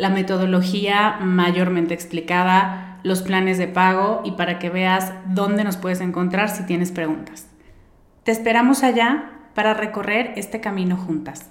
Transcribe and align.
la 0.00 0.08
metodología 0.08 1.18
mayormente 1.20 1.92
explicada, 1.92 2.98
los 3.02 3.20
planes 3.20 3.58
de 3.58 3.68
pago 3.68 4.22
y 4.24 4.32
para 4.32 4.58
que 4.58 4.70
veas 4.70 5.12
dónde 5.26 5.62
nos 5.62 5.76
puedes 5.76 6.00
encontrar 6.00 6.48
si 6.48 6.64
tienes 6.64 6.90
preguntas. 6.90 7.48
Te 8.24 8.32
esperamos 8.32 8.82
allá 8.82 9.30
para 9.54 9.74
recorrer 9.74 10.32
este 10.36 10.60
camino 10.60 10.96
juntas. 10.96 11.50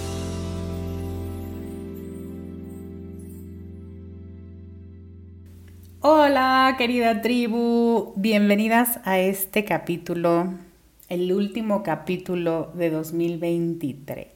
Hola 6.03 6.73
querida 6.79 7.21
tribu, 7.21 8.13
bienvenidas 8.15 8.99
a 9.03 9.19
este 9.19 9.63
capítulo, 9.63 10.51
el 11.09 11.31
último 11.31 11.83
capítulo 11.83 12.71
de 12.73 12.89
2023. 12.89 14.29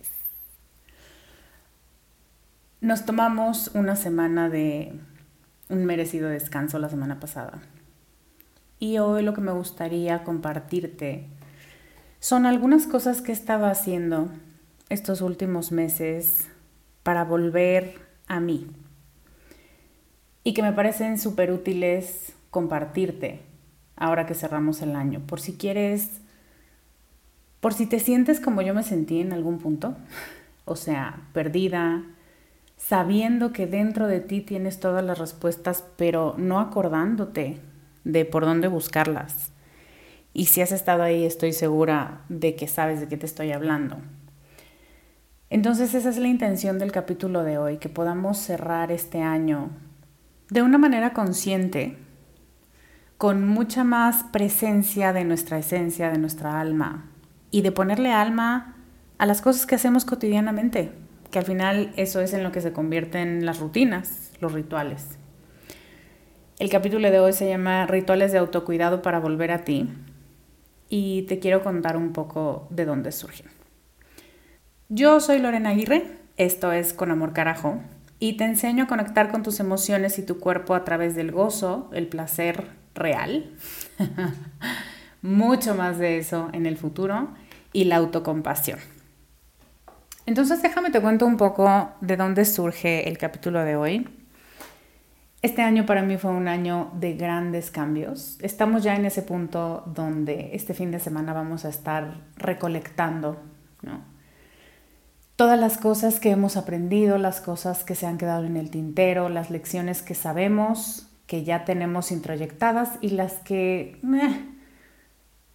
Nos 2.81 3.03
tomamos 3.05 3.71
una 3.73 3.95
semana 3.95 4.47
de 4.47 4.93
un 5.67 5.85
merecido 5.85 6.29
descanso 6.29 6.77
la 6.77 6.89
semana 6.89 7.19
pasada. 7.19 7.63
Y 8.77 8.99
hoy 8.99 9.23
lo 9.23 9.33
que 9.33 9.41
me 9.41 9.51
gustaría 9.51 10.23
compartirte 10.23 11.25
son 12.19 12.45
algunas 12.45 12.85
cosas 12.85 13.23
que 13.23 13.31
estaba 13.31 13.71
haciendo 13.71 14.29
estos 14.89 15.21
últimos 15.21 15.71
meses 15.71 16.47
para 17.01 17.23
volver 17.23 18.01
a 18.27 18.39
mí 18.39 18.67
y 20.45 20.53
que 20.53 20.61
me 20.61 20.71
parecen 20.71 21.17
súper 21.17 21.51
útiles 21.51 22.33
compartirte 22.51 23.41
ahora 23.97 24.27
que 24.27 24.35
cerramos 24.35 24.81
el 24.83 24.95
año. 24.95 25.21
Por 25.25 25.41
si 25.41 25.53
quieres, 25.57 26.21
por 27.59 27.73
si 27.73 27.87
te 27.87 27.99
sientes 27.99 28.39
como 28.39 28.61
yo 28.61 28.75
me 28.75 28.83
sentí 28.83 29.19
en 29.19 29.33
algún 29.33 29.57
punto, 29.57 29.97
o 30.65 30.75
sea, 30.75 31.27
perdida, 31.33 32.03
sabiendo 32.77 33.53
que 33.53 33.65
dentro 33.65 34.07
de 34.07 34.19
ti 34.19 34.39
tienes 34.39 34.79
todas 34.79 35.03
las 35.03 35.17
respuestas, 35.17 35.83
pero 35.97 36.35
no 36.37 36.59
acordándote 36.59 37.57
de 38.03 38.23
por 38.23 38.45
dónde 38.45 38.67
buscarlas. 38.67 39.51
Y 40.31 40.45
si 40.45 40.61
has 40.61 40.71
estado 40.71 41.01
ahí, 41.01 41.25
estoy 41.25 41.53
segura 41.53 42.21
de 42.29 42.55
que 42.55 42.67
sabes 42.67 42.99
de 42.99 43.07
qué 43.07 43.17
te 43.17 43.25
estoy 43.25 43.51
hablando. 43.51 43.97
Entonces 45.49 45.95
esa 45.95 46.09
es 46.09 46.17
la 46.17 46.27
intención 46.27 46.77
del 46.77 46.91
capítulo 46.91 47.43
de 47.43 47.57
hoy, 47.57 47.77
que 47.77 47.89
podamos 47.89 48.37
cerrar 48.37 48.91
este 48.91 49.23
año 49.23 49.71
de 50.49 50.61
una 50.61 50.77
manera 50.77 51.13
consciente, 51.13 51.97
con 53.17 53.47
mucha 53.47 53.83
más 53.83 54.23
presencia 54.25 55.13
de 55.13 55.23
nuestra 55.23 55.57
esencia, 55.57 56.11
de 56.11 56.17
nuestra 56.17 56.59
alma, 56.59 57.09
y 57.51 57.61
de 57.61 57.71
ponerle 57.71 58.11
alma 58.11 58.75
a 59.17 59.25
las 59.25 59.41
cosas 59.41 59.65
que 59.65 59.75
hacemos 59.75 60.05
cotidianamente, 60.05 60.91
que 61.31 61.39
al 61.39 61.45
final 61.45 61.93
eso 61.95 62.19
es 62.21 62.33
en 62.33 62.43
lo 62.43 62.51
que 62.51 62.61
se 62.61 62.73
convierten 62.73 63.45
las 63.45 63.59
rutinas, 63.59 64.31
los 64.39 64.51
rituales. 64.53 65.17
El 66.59 66.69
capítulo 66.69 67.09
de 67.09 67.19
hoy 67.19 67.33
se 67.33 67.49
llama 67.49 67.85
Rituales 67.87 68.31
de 68.31 68.37
autocuidado 68.37 69.01
para 69.01 69.19
volver 69.19 69.51
a 69.51 69.63
ti 69.63 69.89
y 70.89 71.23
te 71.23 71.39
quiero 71.39 71.63
contar 71.63 71.97
un 71.97 72.13
poco 72.13 72.67
de 72.69 72.85
dónde 72.85 73.11
surgen. 73.11 73.47
Yo 74.87 75.19
soy 75.19 75.39
Lorena 75.39 75.69
Aguirre, 75.69 76.03
esto 76.37 76.71
es 76.71 76.93
Con 76.93 77.11
Amor 77.11 77.33
Carajo, 77.33 77.81
y 78.27 78.33
te 78.33 78.43
enseño 78.43 78.85
a 78.85 78.87
conectar 78.87 79.29
con 79.29 79.43
tus 79.43 79.59
emociones 79.59 80.17
y 80.17 80.23
tu 80.23 80.39
cuerpo 80.39 80.73
a 80.73 80.83
través 80.83 81.13
del 81.13 81.31
gozo, 81.31 81.91
el 81.93 82.07
placer 82.07 82.65
real, 82.95 83.51
mucho 85.21 85.75
más 85.75 85.99
de 85.99 86.17
eso 86.17 86.49
en 86.51 86.65
el 86.65 86.75
futuro, 86.75 87.29
y 87.71 87.83
la 87.83 87.97
autocompasión. 87.97 88.79
Entonces 90.25 90.63
déjame 90.63 90.89
te 90.89 91.01
cuento 91.01 91.27
un 91.27 91.37
poco 91.37 91.91
de 92.01 92.17
dónde 92.17 92.45
surge 92.45 93.07
el 93.07 93.19
capítulo 93.19 93.63
de 93.63 93.75
hoy. 93.75 94.09
Este 95.43 95.61
año 95.61 95.85
para 95.85 96.01
mí 96.01 96.17
fue 96.17 96.31
un 96.31 96.47
año 96.47 96.89
de 96.95 97.13
grandes 97.13 97.69
cambios. 97.69 98.39
Estamos 98.41 98.81
ya 98.81 98.95
en 98.95 99.05
ese 99.05 99.21
punto 99.21 99.83
donde 99.85 100.49
este 100.53 100.73
fin 100.73 100.89
de 100.89 100.99
semana 100.99 101.31
vamos 101.33 101.63
a 101.63 101.69
estar 101.69 102.21
recolectando, 102.37 103.39
¿no? 103.83 104.14
Todas 105.35 105.59
las 105.59 105.77
cosas 105.77 106.19
que 106.19 106.31
hemos 106.31 106.57
aprendido, 106.57 107.17
las 107.17 107.41
cosas 107.41 107.83
que 107.83 107.95
se 107.95 108.05
han 108.05 108.17
quedado 108.17 108.45
en 108.45 108.57
el 108.57 108.69
tintero, 108.69 109.29
las 109.29 109.49
lecciones 109.49 110.01
que 110.01 110.15
sabemos, 110.15 111.07
que 111.27 111.43
ya 111.43 111.65
tenemos 111.65 112.11
introyectadas 112.11 112.91
y 113.01 113.09
las 113.09 113.33
que 113.33 113.99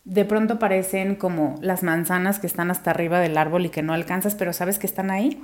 de 0.04 0.24
pronto 0.24 0.58
parecen 0.58 1.14
como 1.14 1.54
las 1.60 1.82
manzanas 1.82 2.38
que 2.38 2.46
están 2.46 2.70
hasta 2.70 2.90
arriba 2.90 3.20
del 3.20 3.38
árbol 3.38 3.66
y 3.66 3.70
que 3.70 3.82
no 3.82 3.92
alcanzas, 3.92 4.34
pero 4.34 4.52
sabes 4.52 4.78
que 4.78 4.86
están 4.86 5.10
ahí. 5.10 5.42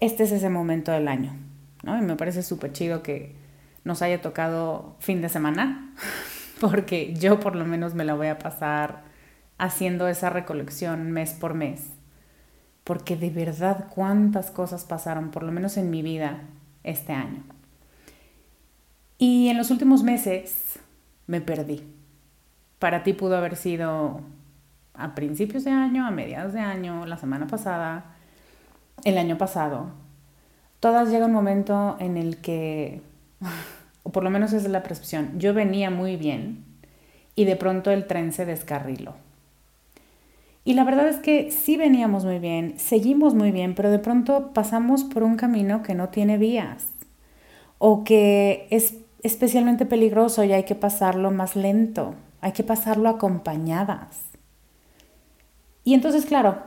Este 0.00 0.24
es 0.24 0.32
ese 0.32 0.48
momento 0.48 0.92
del 0.92 1.08
año, 1.08 1.36
¿no? 1.82 1.98
Y 1.98 2.02
me 2.02 2.16
parece 2.16 2.42
súper 2.42 2.72
chido 2.72 3.02
que 3.02 3.34
nos 3.84 4.02
haya 4.02 4.20
tocado 4.22 4.96
fin 5.00 5.20
de 5.20 5.28
semana, 5.28 5.94
porque 6.60 7.14
yo 7.14 7.40
por 7.40 7.56
lo 7.56 7.64
menos 7.64 7.94
me 7.94 8.04
la 8.04 8.14
voy 8.14 8.28
a 8.28 8.38
pasar 8.38 9.02
haciendo 9.58 10.08
esa 10.08 10.30
recolección 10.30 11.10
mes 11.10 11.32
por 11.32 11.54
mes, 11.54 11.97
porque 12.88 13.18
de 13.18 13.28
verdad 13.28 13.84
cuántas 13.94 14.50
cosas 14.50 14.86
pasaron, 14.86 15.30
por 15.30 15.42
lo 15.42 15.52
menos 15.52 15.76
en 15.76 15.90
mi 15.90 16.00
vida, 16.00 16.44
este 16.84 17.12
año. 17.12 17.42
Y 19.18 19.48
en 19.48 19.58
los 19.58 19.70
últimos 19.70 20.02
meses 20.02 20.78
me 21.26 21.42
perdí. 21.42 21.84
Para 22.78 23.02
ti 23.02 23.12
pudo 23.12 23.36
haber 23.36 23.56
sido 23.56 24.22
a 24.94 25.14
principios 25.14 25.64
de 25.64 25.70
año, 25.70 26.06
a 26.06 26.10
mediados 26.10 26.54
de 26.54 26.60
año, 26.60 27.04
la 27.04 27.18
semana 27.18 27.46
pasada, 27.46 28.16
el 29.04 29.18
año 29.18 29.36
pasado. 29.36 29.90
Todas 30.80 31.10
llega 31.10 31.26
un 31.26 31.32
momento 31.32 31.98
en 32.00 32.16
el 32.16 32.38
que, 32.38 33.02
o 34.02 34.12
por 34.12 34.24
lo 34.24 34.30
menos 34.30 34.54
es 34.54 34.66
la 34.66 34.82
percepción, 34.82 35.38
yo 35.38 35.52
venía 35.52 35.90
muy 35.90 36.16
bien 36.16 36.64
y 37.34 37.44
de 37.44 37.56
pronto 37.56 37.90
el 37.90 38.06
tren 38.06 38.32
se 38.32 38.46
descarriló. 38.46 39.27
Y 40.68 40.74
la 40.74 40.84
verdad 40.84 41.08
es 41.08 41.16
que 41.16 41.50
sí 41.50 41.78
veníamos 41.78 42.26
muy 42.26 42.40
bien, 42.40 42.78
seguimos 42.78 43.34
muy 43.34 43.52
bien, 43.52 43.74
pero 43.74 43.90
de 43.90 43.98
pronto 43.98 44.52
pasamos 44.52 45.02
por 45.02 45.22
un 45.22 45.36
camino 45.36 45.82
que 45.82 45.94
no 45.94 46.10
tiene 46.10 46.36
vías 46.36 46.88
o 47.78 48.04
que 48.04 48.66
es 48.68 48.96
especialmente 49.22 49.86
peligroso 49.86 50.44
y 50.44 50.52
hay 50.52 50.64
que 50.64 50.74
pasarlo 50.74 51.30
más 51.30 51.56
lento, 51.56 52.16
hay 52.42 52.52
que 52.52 52.64
pasarlo 52.64 53.08
acompañadas. 53.08 54.20
Y 55.84 55.94
entonces, 55.94 56.26
claro, 56.26 56.58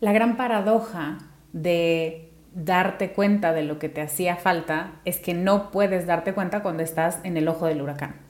la 0.00 0.10
gran 0.10 0.36
paradoja 0.36 1.18
de 1.52 2.32
darte 2.52 3.12
cuenta 3.12 3.52
de 3.52 3.62
lo 3.62 3.78
que 3.78 3.88
te 3.88 4.02
hacía 4.02 4.34
falta 4.34 4.94
es 5.04 5.20
que 5.20 5.34
no 5.34 5.70
puedes 5.70 6.04
darte 6.04 6.34
cuenta 6.34 6.64
cuando 6.64 6.82
estás 6.82 7.20
en 7.22 7.36
el 7.36 7.46
ojo 7.46 7.66
del 7.66 7.80
huracán. 7.80 8.25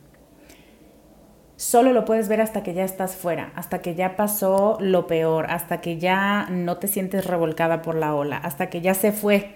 Solo 1.56 1.93
lo 1.93 2.05
puedes 2.05 2.29
ver 2.29 2.43
hasta 2.43 2.62
que 2.62 2.75
ya 2.75 2.85
estás 2.85 3.17
fuera, 3.17 3.50
hasta 3.55 3.81
que 3.81 3.94
ya 3.94 4.17
pasó 4.17 4.76
lo 4.79 5.06
peor, 5.06 5.50
hasta 5.50 5.81
que 5.81 5.99
ya 5.99 6.47
no 6.50 6.76
te 6.76 6.87
sientes 6.87 7.26
revolcada 7.26 7.81
por 7.81 7.94
la 7.94 8.14
ola, 8.14 8.37
hasta 8.37 8.69
que 8.69 8.82
ya 8.82 8.93
se 8.93 9.11
fue 9.11 9.55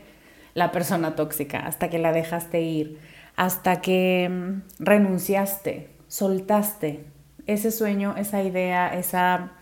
la 0.54 0.72
persona 0.72 1.14
tóxica, 1.14 1.58
hasta 1.58 1.90
que 1.90 1.98
la 1.98 2.12
dejaste 2.12 2.62
ir, 2.62 2.98
hasta 3.36 3.82
que 3.82 4.28
mm, 4.30 4.62
renunciaste, 4.78 5.90
soltaste 6.08 7.04
ese 7.46 7.70
sueño, 7.70 8.14
esa 8.16 8.42
idea, 8.42 8.88
esa, 8.98 9.52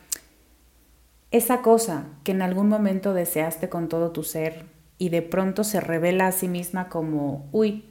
esa 1.32 1.60
cosa 1.62 2.06
que 2.22 2.32
en 2.32 2.42
algún 2.42 2.68
momento 2.68 3.14
deseaste 3.14 3.68
con 3.68 3.88
todo 3.88 4.12
tu 4.12 4.22
ser 4.22 4.66
y 4.96 5.08
de 5.08 5.22
pronto 5.22 5.64
se 5.64 5.80
revela 5.80 6.28
a 6.28 6.32
sí 6.32 6.46
misma 6.46 6.88
como, 6.88 7.48
uy, 7.50 7.84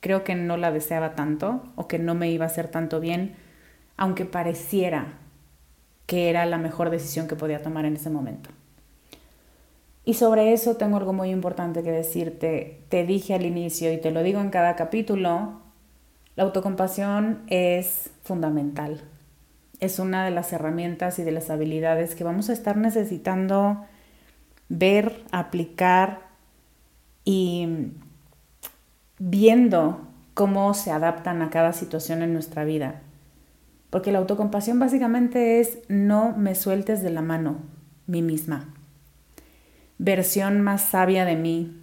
creo 0.00 0.24
que 0.24 0.34
no 0.34 0.58
la 0.58 0.72
deseaba 0.72 1.14
tanto 1.14 1.62
o 1.74 1.88
que 1.88 1.98
no 1.98 2.14
me 2.14 2.30
iba 2.30 2.44
a 2.44 2.48
hacer 2.48 2.68
tanto 2.68 3.00
bien, 3.00 3.36
aunque 3.98 4.24
pareciera 4.24 5.18
que 6.06 6.30
era 6.30 6.46
la 6.46 6.56
mejor 6.56 6.88
decisión 6.88 7.28
que 7.28 7.36
podía 7.36 7.62
tomar 7.62 7.84
en 7.84 7.96
ese 7.96 8.08
momento. 8.08 8.48
Y 10.06 10.14
sobre 10.14 10.54
eso 10.54 10.76
tengo 10.76 10.96
algo 10.96 11.12
muy 11.12 11.28
importante 11.28 11.82
que 11.82 11.90
decirte. 11.90 12.80
Te 12.88 13.04
dije 13.04 13.34
al 13.34 13.44
inicio 13.44 13.92
y 13.92 13.98
te 13.98 14.10
lo 14.10 14.22
digo 14.22 14.40
en 14.40 14.48
cada 14.48 14.74
capítulo, 14.74 15.60
la 16.34 16.44
autocompasión 16.44 17.42
es 17.48 18.08
fundamental. 18.22 19.02
Es 19.80 19.98
una 19.98 20.24
de 20.24 20.30
las 20.30 20.50
herramientas 20.54 21.18
y 21.18 21.24
de 21.24 21.32
las 21.32 21.50
habilidades 21.50 22.14
que 22.14 22.24
vamos 22.24 22.48
a 22.48 22.54
estar 22.54 22.78
necesitando 22.78 23.84
ver, 24.70 25.24
aplicar 25.30 26.20
y 27.24 27.90
viendo 29.18 30.00
cómo 30.32 30.72
se 30.72 30.90
adaptan 30.90 31.42
a 31.42 31.50
cada 31.50 31.74
situación 31.74 32.22
en 32.22 32.32
nuestra 32.32 32.64
vida. 32.64 33.02
Porque 33.90 34.12
la 34.12 34.18
autocompasión 34.18 34.78
básicamente 34.78 35.60
es 35.60 35.78
no 35.88 36.36
me 36.36 36.54
sueltes 36.54 37.02
de 37.02 37.10
la 37.10 37.22
mano, 37.22 37.58
mí 38.06 38.22
misma 38.22 38.74
versión 39.98 40.60
más 40.60 40.82
sabia 40.82 41.24
de 41.24 41.36
mí, 41.36 41.76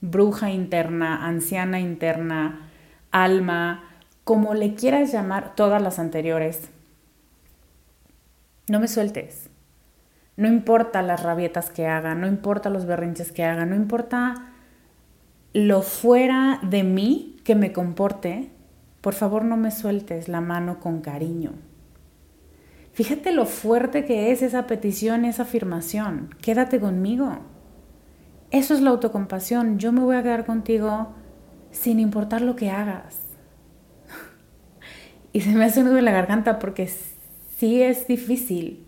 bruja 0.00 0.50
interna, 0.50 1.26
anciana 1.26 1.80
interna, 1.80 2.68
alma, 3.10 3.84
como 4.22 4.54
le 4.54 4.74
quieras 4.74 5.10
llamar, 5.10 5.54
todas 5.56 5.82
las 5.82 5.98
anteriores. 5.98 6.68
No 8.68 8.78
me 8.80 8.88
sueltes. 8.88 9.50
No 10.36 10.48
importa 10.48 11.02
las 11.02 11.22
rabietas 11.22 11.70
que 11.70 11.86
haga, 11.86 12.14
no 12.14 12.26
importa 12.26 12.68
los 12.68 12.86
berrinches 12.86 13.32
que 13.32 13.44
haga, 13.44 13.66
no 13.66 13.74
importa 13.76 14.52
lo 15.52 15.82
fuera 15.82 16.58
de 16.62 16.82
mí 16.82 17.36
que 17.44 17.54
me 17.54 17.72
comporte, 17.72 18.50
por 19.04 19.12
favor 19.12 19.44
no 19.44 19.58
me 19.58 19.70
sueltes 19.70 20.28
la 20.28 20.40
mano 20.40 20.80
con 20.80 21.02
cariño. 21.02 21.52
Fíjate 22.94 23.32
lo 23.32 23.44
fuerte 23.44 24.06
que 24.06 24.32
es 24.32 24.40
esa 24.40 24.66
petición, 24.66 25.26
esa 25.26 25.42
afirmación. 25.42 26.34
Quédate 26.40 26.80
conmigo. 26.80 27.40
Eso 28.50 28.72
es 28.72 28.80
la 28.80 28.88
autocompasión. 28.88 29.78
Yo 29.78 29.92
me 29.92 30.00
voy 30.00 30.16
a 30.16 30.22
quedar 30.22 30.46
contigo 30.46 31.12
sin 31.70 32.00
importar 32.00 32.40
lo 32.40 32.56
que 32.56 32.70
hagas. 32.70 33.20
Y 35.34 35.42
se 35.42 35.50
me 35.50 35.66
hace 35.66 35.80
un 35.80 35.88
nudo 35.88 35.98
en 35.98 36.06
la 36.06 36.12
garganta 36.12 36.58
porque 36.58 36.88
sí 37.58 37.82
es 37.82 38.08
difícil. 38.08 38.86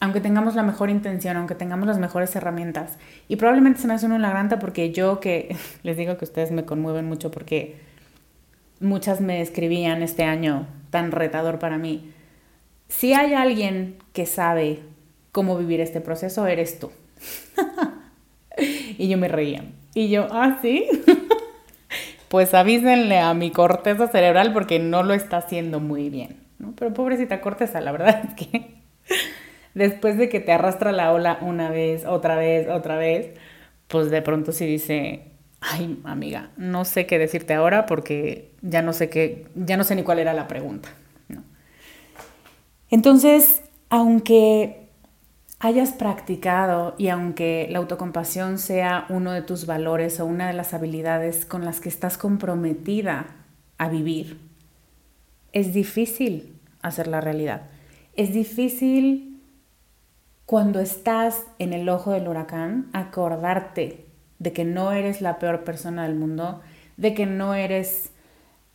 Aunque 0.00 0.22
tengamos 0.22 0.54
la 0.54 0.62
mejor 0.62 0.88
intención, 0.88 1.36
aunque 1.36 1.54
tengamos 1.54 1.86
las 1.86 1.98
mejores 1.98 2.34
herramientas. 2.34 2.96
Y 3.28 3.36
probablemente 3.36 3.82
se 3.82 3.88
me 3.88 3.92
hace 3.92 4.06
uno 4.06 4.14
en 4.14 4.22
la 4.22 4.28
garganta 4.28 4.58
porque 4.58 4.90
yo 4.90 5.20
que 5.20 5.54
les 5.82 5.98
digo 5.98 6.16
que 6.16 6.24
ustedes 6.24 6.50
me 6.50 6.64
conmueven 6.64 7.04
mucho 7.04 7.30
porque 7.30 7.92
muchas 8.84 9.20
me 9.20 9.40
escribían 9.40 10.02
este 10.02 10.24
año 10.24 10.66
tan 10.90 11.10
retador 11.10 11.58
para 11.58 11.78
mí 11.78 12.14
si 12.88 13.12
hay 13.12 13.34
alguien 13.34 13.96
que 14.12 14.26
sabe 14.26 14.80
cómo 15.32 15.56
vivir 15.58 15.80
este 15.80 16.00
proceso, 16.00 16.46
eres 16.46 16.78
tú. 16.78 16.92
y 18.98 19.08
yo 19.08 19.18
me 19.18 19.28
reía. 19.28 19.64
Y 19.94 20.08
yo, 20.08 20.28
ah, 20.30 20.58
sí. 20.62 20.86
pues 22.28 22.54
avísenle 22.54 23.18
a 23.18 23.34
mi 23.34 23.50
corteza 23.50 24.08
cerebral 24.08 24.52
porque 24.52 24.78
no 24.78 25.02
lo 25.02 25.14
está 25.14 25.38
haciendo 25.38 25.80
muy 25.80 26.10
bien. 26.10 26.36
Pero 26.76 26.94
pobrecita 26.94 27.40
corteza, 27.40 27.80
la 27.80 27.92
verdad 27.92 28.22
es 28.28 28.34
que 28.34 28.74
después 29.74 30.16
de 30.16 30.28
que 30.28 30.40
te 30.40 30.52
arrastra 30.52 30.92
la 30.92 31.12
ola 31.12 31.38
una 31.40 31.70
vez, 31.70 32.04
otra 32.06 32.36
vez, 32.36 32.68
otra 32.68 32.96
vez, 32.96 33.34
pues 33.88 34.10
de 34.10 34.22
pronto 34.22 34.52
sí 34.52 34.66
dice, 34.66 35.24
ay 35.70 35.98
amiga, 36.04 36.50
no 36.56 36.84
sé 36.84 37.06
qué 37.06 37.18
decirte 37.18 37.54
ahora 37.54 37.86
porque 37.86 38.52
ya 38.60 38.82
no 38.82 38.92
sé 38.92 39.08
qué, 39.08 39.46
ya 39.54 39.76
no 39.76 39.84
sé 39.84 39.96
ni 39.96 40.02
cuál 40.02 40.18
era 40.18 40.34
la 40.34 40.46
pregunta. 40.46 40.90
Entonces, 42.90 43.62
aunque 43.88 44.88
hayas 45.58 45.92
practicado 45.92 46.94
y 46.98 47.08
aunque 47.08 47.66
la 47.70 47.78
autocompasión 47.78 48.58
sea 48.58 49.06
uno 49.08 49.32
de 49.32 49.42
tus 49.42 49.66
valores 49.66 50.20
o 50.20 50.26
una 50.26 50.46
de 50.46 50.52
las 50.52 50.74
habilidades 50.74 51.46
con 51.46 51.64
las 51.64 51.80
que 51.80 51.88
estás 51.88 52.18
comprometida 52.18 53.26
a 53.78 53.88
vivir, 53.88 54.38
es 55.52 55.72
difícil 55.72 56.60
hacer 56.82 57.08
la 57.08 57.20
realidad. 57.20 57.62
Es 58.14 58.32
difícil 58.32 59.42
cuando 60.46 60.78
estás 60.78 61.46
en 61.58 61.72
el 61.72 61.88
ojo 61.88 62.12
del 62.12 62.28
huracán 62.28 62.90
acordarte 62.92 64.04
de 64.38 64.52
que 64.52 64.64
no 64.64 64.92
eres 64.92 65.20
la 65.20 65.38
peor 65.38 65.64
persona 65.64 66.04
del 66.04 66.14
mundo, 66.14 66.60
de 66.96 67.14
que 67.14 67.26
no 67.26 67.54
eres... 67.54 68.12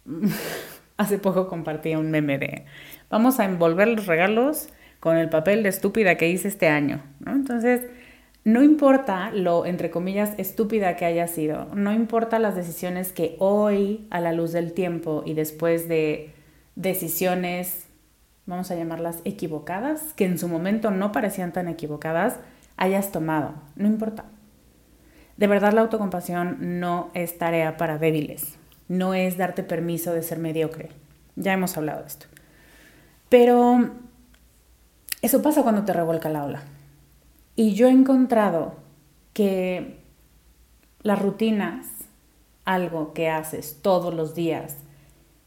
Hace 0.97 1.17
poco 1.17 1.47
compartí 1.47 1.95
un 1.95 2.11
meme 2.11 2.37
de 2.37 2.65
vamos 3.09 3.39
a 3.39 3.45
envolver 3.45 3.87
los 3.87 4.05
regalos 4.05 4.69
con 4.99 5.17
el 5.17 5.29
papel 5.29 5.63
de 5.63 5.69
estúpida 5.69 6.15
que 6.15 6.29
hice 6.29 6.47
este 6.47 6.67
año, 6.67 7.01
¿no? 7.19 7.31
Entonces, 7.31 7.83
no 8.43 8.63
importa 8.63 9.31
lo, 9.31 9.65
entre 9.65 9.91
comillas, 9.91 10.33
estúpida 10.37 10.95
que 10.95 11.05
haya 11.05 11.27
sido, 11.27 11.65
no 11.73 11.93
importa 11.93 12.39
las 12.39 12.55
decisiones 12.55 13.11
que 13.11 13.35
hoy, 13.39 14.07
a 14.09 14.19
la 14.19 14.33
luz 14.33 14.51
del 14.51 14.73
tiempo 14.73 15.23
y 15.25 15.33
después 15.33 15.87
de 15.87 16.33
decisiones, 16.75 17.85
vamos 18.45 18.71
a 18.71 18.75
llamarlas 18.75 19.19
equivocadas, 19.25 20.13
que 20.13 20.25
en 20.25 20.37
su 20.37 20.47
momento 20.47 20.91
no 20.91 21.11
parecían 21.11 21.53
tan 21.53 21.67
equivocadas, 21.67 22.39
hayas 22.77 23.11
tomado, 23.11 23.53
no 23.75 23.87
importa. 23.87 24.25
De 25.39 25.47
verdad 25.47 25.71
la 25.71 25.79
autocompasión 25.79 26.81
no 26.81 27.11
es 27.13 27.37
tarea 27.37 27.77
para 27.77 27.97
débiles, 27.97 28.57
no 28.89 29.13
es 29.13 29.37
darte 29.37 29.63
permiso 29.63 30.11
de 30.11 30.21
ser 30.21 30.37
mediocre. 30.37 30.89
Ya 31.37 31.53
hemos 31.53 31.77
hablado 31.77 32.01
de 32.01 32.07
esto. 32.07 32.25
Pero 33.29 33.89
eso 35.21 35.41
pasa 35.41 35.63
cuando 35.63 35.85
te 35.85 35.93
revuelca 35.93 36.27
la 36.27 36.43
ola. 36.43 36.63
Y 37.55 37.73
yo 37.73 37.87
he 37.87 37.91
encontrado 37.91 38.75
que 39.31 40.01
las 41.03 41.21
rutinas, 41.21 41.87
algo 42.65 43.13
que 43.13 43.29
haces 43.29 43.79
todos 43.81 44.13
los 44.13 44.35
días, 44.35 44.75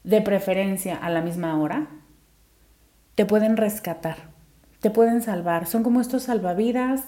de 0.03 0.21
preferencia 0.21 0.95
a 0.95 1.11
la 1.11 1.21
misma 1.21 1.61
hora, 1.61 1.85
te 3.13 3.27
pueden 3.27 3.57
rescatar, 3.57 4.17
te 4.79 4.89
pueden 4.89 5.21
salvar. 5.21 5.67
Son 5.67 5.83
como 5.83 6.01
estos 6.01 6.23
salvavidas 6.23 7.03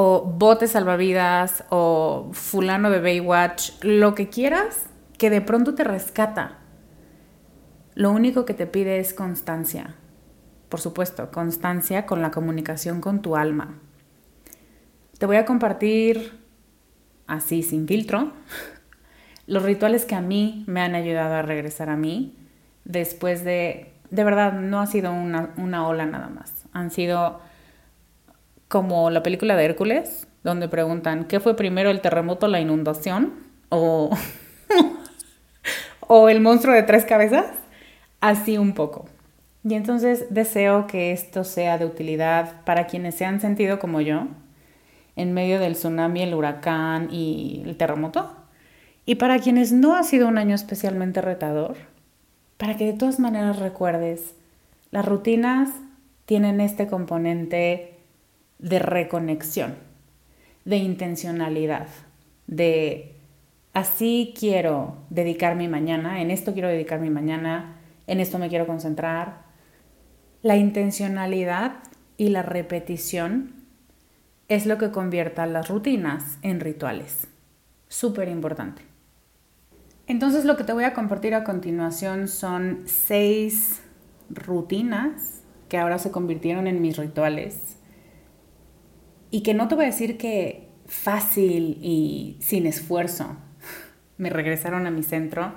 o 0.00 0.22
botes 0.22 0.70
salvavidas 0.70 1.64
o 1.70 2.30
fulano 2.32 2.88
de 2.88 3.00
Baywatch, 3.00 3.82
lo 3.82 4.14
que 4.14 4.28
quieras, 4.28 4.86
que 5.18 5.28
de 5.28 5.40
pronto 5.40 5.74
te 5.74 5.82
rescata. 5.82 6.58
Lo 7.96 8.12
único 8.12 8.44
que 8.44 8.54
te 8.54 8.68
pide 8.68 9.00
es 9.00 9.12
constancia. 9.12 9.96
Por 10.68 10.78
supuesto, 10.78 11.32
constancia 11.32 12.06
con 12.06 12.22
la 12.22 12.30
comunicación 12.30 13.00
con 13.00 13.22
tu 13.22 13.34
alma. 13.34 13.80
Te 15.18 15.26
voy 15.26 15.34
a 15.34 15.44
compartir, 15.44 16.44
así 17.26 17.64
sin 17.64 17.88
filtro, 17.88 18.30
los 19.48 19.64
rituales 19.64 20.04
que 20.04 20.14
a 20.14 20.20
mí 20.20 20.62
me 20.68 20.80
han 20.80 20.94
ayudado 20.94 21.34
a 21.34 21.42
regresar 21.42 21.90
a 21.90 21.96
mí 21.96 22.38
después 22.84 23.42
de, 23.42 23.94
de 24.10 24.22
verdad, 24.22 24.52
no 24.52 24.78
ha 24.78 24.86
sido 24.86 25.12
una, 25.12 25.54
una 25.56 25.88
ola 25.88 26.06
nada 26.06 26.28
más. 26.28 26.66
Han 26.72 26.92
sido 26.92 27.47
como 28.68 29.10
la 29.10 29.22
película 29.22 29.56
de 29.56 29.64
Hércules, 29.64 30.26
donde 30.44 30.68
preguntan, 30.68 31.24
¿qué 31.24 31.40
fue 31.40 31.56
primero 31.56 31.90
el 31.90 32.00
terremoto, 32.00 32.48
la 32.48 32.60
inundación? 32.60 33.34
O, 33.70 34.10
o 36.00 36.28
el 36.28 36.40
monstruo 36.40 36.74
de 36.74 36.82
tres 36.82 37.04
cabezas. 37.04 37.46
Así 38.20 38.58
un 38.58 38.74
poco. 38.74 39.06
Y 39.64 39.74
entonces 39.74 40.26
deseo 40.30 40.86
que 40.86 41.12
esto 41.12 41.44
sea 41.44 41.78
de 41.78 41.86
utilidad 41.86 42.64
para 42.64 42.86
quienes 42.86 43.14
se 43.16 43.24
han 43.24 43.40
sentido 43.40 43.78
como 43.78 44.00
yo, 44.00 44.26
en 45.16 45.32
medio 45.32 45.58
del 45.58 45.74
tsunami, 45.74 46.22
el 46.22 46.34
huracán 46.34 47.08
y 47.10 47.62
el 47.66 47.76
terremoto. 47.76 48.34
Y 49.04 49.16
para 49.16 49.38
quienes 49.38 49.72
no 49.72 49.96
ha 49.96 50.04
sido 50.04 50.28
un 50.28 50.38
año 50.38 50.54
especialmente 50.54 51.20
retador, 51.20 51.76
para 52.56 52.76
que 52.76 52.86
de 52.86 52.92
todas 52.92 53.18
maneras 53.18 53.58
recuerdes, 53.58 54.34
las 54.90 55.04
rutinas 55.04 55.70
tienen 56.24 56.60
este 56.60 56.86
componente 56.86 57.97
de 58.58 58.78
reconexión, 58.78 59.74
de 60.64 60.76
intencionalidad, 60.76 61.88
de 62.46 63.14
así 63.72 64.34
quiero 64.38 64.96
dedicar 65.10 65.56
mi 65.56 65.68
mañana, 65.68 66.20
en 66.20 66.30
esto 66.30 66.52
quiero 66.52 66.68
dedicar 66.68 67.00
mi 67.00 67.10
mañana, 67.10 67.76
en 68.06 68.20
esto 68.20 68.38
me 68.38 68.48
quiero 68.48 68.66
concentrar. 68.66 69.46
La 70.42 70.56
intencionalidad 70.56 71.74
y 72.16 72.28
la 72.30 72.42
repetición 72.42 73.54
es 74.48 74.66
lo 74.66 74.78
que 74.78 74.90
convierta 74.90 75.46
las 75.46 75.68
rutinas 75.68 76.38
en 76.42 76.60
rituales. 76.60 77.28
Súper 77.88 78.28
importante. 78.28 78.82
Entonces 80.06 80.44
lo 80.44 80.56
que 80.56 80.64
te 80.64 80.72
voy 80.72 80.84
a 80.84 80.94
compartir 80.94 81.34
a 81.34 81.44
continuación 81.44 82.28
son 82.28 82.82
seis 82.86 83.82
rutinas 84.30 85.42
que 85.68 85.76
ahora 85.76 85.98
se 85.98 86.10
convirtieron 86.10 86.66
en 86.66 86.80
mis 86.80 86.96
rituales 86.96 87.77
y 89.30 89.42
que 89.42 89.54
no 89.54 89.68
te 89.68 89.74
voy 89.74 89.84
a 89.84 89.88
decir 89.88 90.16
que 90.16 90.68
fácil 90.86 91.78
y 91.82 92.38
sin 92.40 92.66
esfuerzo 92.66 93.36
me 94.18 94.30
regresaron 94.30 94.86
a 94.86 94.90
mi 94.90 95.02
centro. 95.02 95.52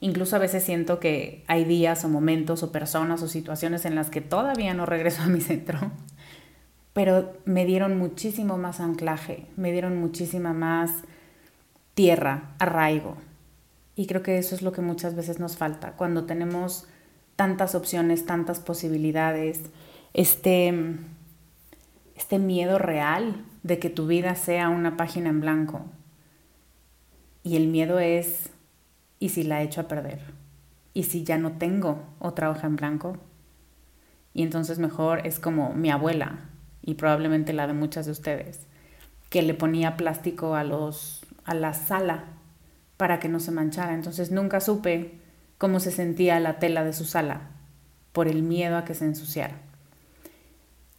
Incluso 0.00 0.36
a 0.36 0.40
veces 0.40 0.64
siento 0.64 1.00
que 1.00 1.44
hay 1.46 1.64
días 1.64 2.04
o 2.04 2.08
momentos 2.08 2.62
o 2.62 2.72
personas 2.72 3.22
o 3.22 3.28
situaciones 3.28 3.84
en 3.84 3.94
las 3.94 4.10
que 4.10 4.20
todavía 4.20 4.74
no 4.74 4.84
regreso 4.84 5.22
a 5.22 5.28
mi 5.28 5.40
centro, 5.40 5.92
pero 6.92 7.32
me 7.44 7.64
dieron 7.64 7.96
muchísimo 7.96 8.58
más 8.58 8.80
anclaje, 8.80 9.46
me 9.56 9.72
dieron 9.72 9.98
muchísima 9.98 10.52
más 10.52 10.90
tierra, 11.94 12.54
arraigo. 12.58 13.16
Y 13.96 14.06
creo 14.06 14.22
que 14.22 14.38
eso 14.38 14.54
es 14.54 14.62
lo 14.62 14.72
que 14.72 14.82
muchas 14.82 15.14
veces 15.14 15.38
nos 15.38 15.56
falta 15.56 15.92
cuando 15.92 16.24
tenemos 16.24 16.86
tantas 17.36 17.74
opciones, 17.74 18.26
tantas 18.26 18.60
posibilidades, 18.60 19.60
este 20.12 20.98
este 22.14 22.38
miedo 22.38 22.78
real 22.78 23.44
de 23.62 23.78
que 23.78 23.90
tu 23.90 24.06
vida 24.06 24.34
sea 24.34 24.68
una 24.68 24.96
página 24.96 25.30
en 25.30 25.40
blanco. 25.40 25.86
Y 27.42 27.56
el 27.56 27.68
miedo 27.68 27.98
es, 27.98 28.50
¿y 29.18 29.30
si 29.30 29.42
la 29.42 29.62
echo 29.62 29.80
a 29.80 29.88
perder? 29.88 30.20
¿Y 30.92 31.04
si 31.04 31.24
ya 31.24 31.38
no 31.38 31.52
tengo 31.52 32.02
otra 32.18 32.50
hoja 32.50 32.66
en 32.66 32.76
blanco? 32.76 33.18
Y 34.32 34.42
entonces 34.42 34.78
mejor 34.78 35.26
es 35.26 35.38
como 35.38 35.74
mi 35.74 35.90
abuela 35.90 36.50
y 36.82 36.94
probablemente 36.94 37.52
la 37.52 37.66
de 37.66 37.72
muchas 37.72 38.06
de 38.06 38.12
ustedes, 38.12 38.66
que 39.30 39.42
le 39.42 39.54
ponía 39.54 39.96
plástico 39.96 40.54
a 40.54 40.64
los 40.64 41.24
a 41.44 41.54
la 41.54 41.74
sala 41.74 42.24
para 42.96 43.20
que 43.20 43.28
no 43.28 43.40
se 43.40 43.50
manchara. 43.50 43.94
Entonces 43.94 44.30
nunca 44.30 44.60
supe 44.60 45.20
cómo 45.58 45.80
se 45.80 45.90
sentía 45.90 46.40
la 46.40 46.58
tela 46.58 46.84
de 46.84 46.92
su 46.92 47.04
sala 47.04 47.50
por 48.12 48.28
el 48.28 48.42
miedo 48.42 48.76
a 48.76 48.84
que 48.84 48.94
se 48.94 49.04
ensuciara. 49.04 49.60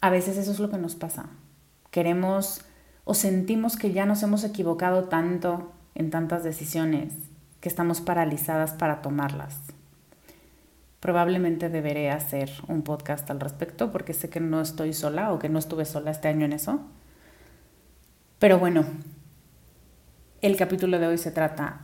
A 0.05 0.11
veces 0.11 0.37
eso 0.37 0.51
es 0.51 0.59
lo 0.59 0.69
que 0.69 0.77
nos 0.77 0.93
pasa. 0.93 1.31
Queremos 1.89 2.61
o 3.05 3.15
sentimos 3.15 3.75
que 3.75 3.91
ya 3.91 4.05
nos 4.05 4.21
hemos 4.21 4.43
equivocado 4.43 5.05
tanto 5.05 5.73
en 5.95 6.11
tantas 6.11 6.43
decisiones 6.43 7.11
que 7.59 7.69
estamos 7.69 8.01
paralizadas 8.01 8.73
para 8.73 9.01
tomarlas. 9.01 9.59
Probablemente 10.99 11.69
deberé 11.69 12.11
hacer 12.11 12.51
un 12.67 12.83
podcast 12.83 13.27
al 13.31 13.39
respecto 13.39 13.91
porque 13.91 14.13
sé 14.13 14.29
que 14.29 14.39
no 14.39 14.61
estoy 14.61 14.93
sola 14.93 15.33
o 15.33 15.39
que 15.39 15.49
no 15.49 15.57
estuve 15.57 15.85
sola 15.85 16.11
este 16.11 16.27
año 16.27 16.45
en 16.45 16.53
eso. 16.53 16.81
Pero 18.37 18.59
bueno, 18.59 18.85
el 20.43 20.55
capítulo 20.55 20.99
de 20.99 21.07
hoy 21.07 21.17
se 21.17 21.31
trata 21.31 21.81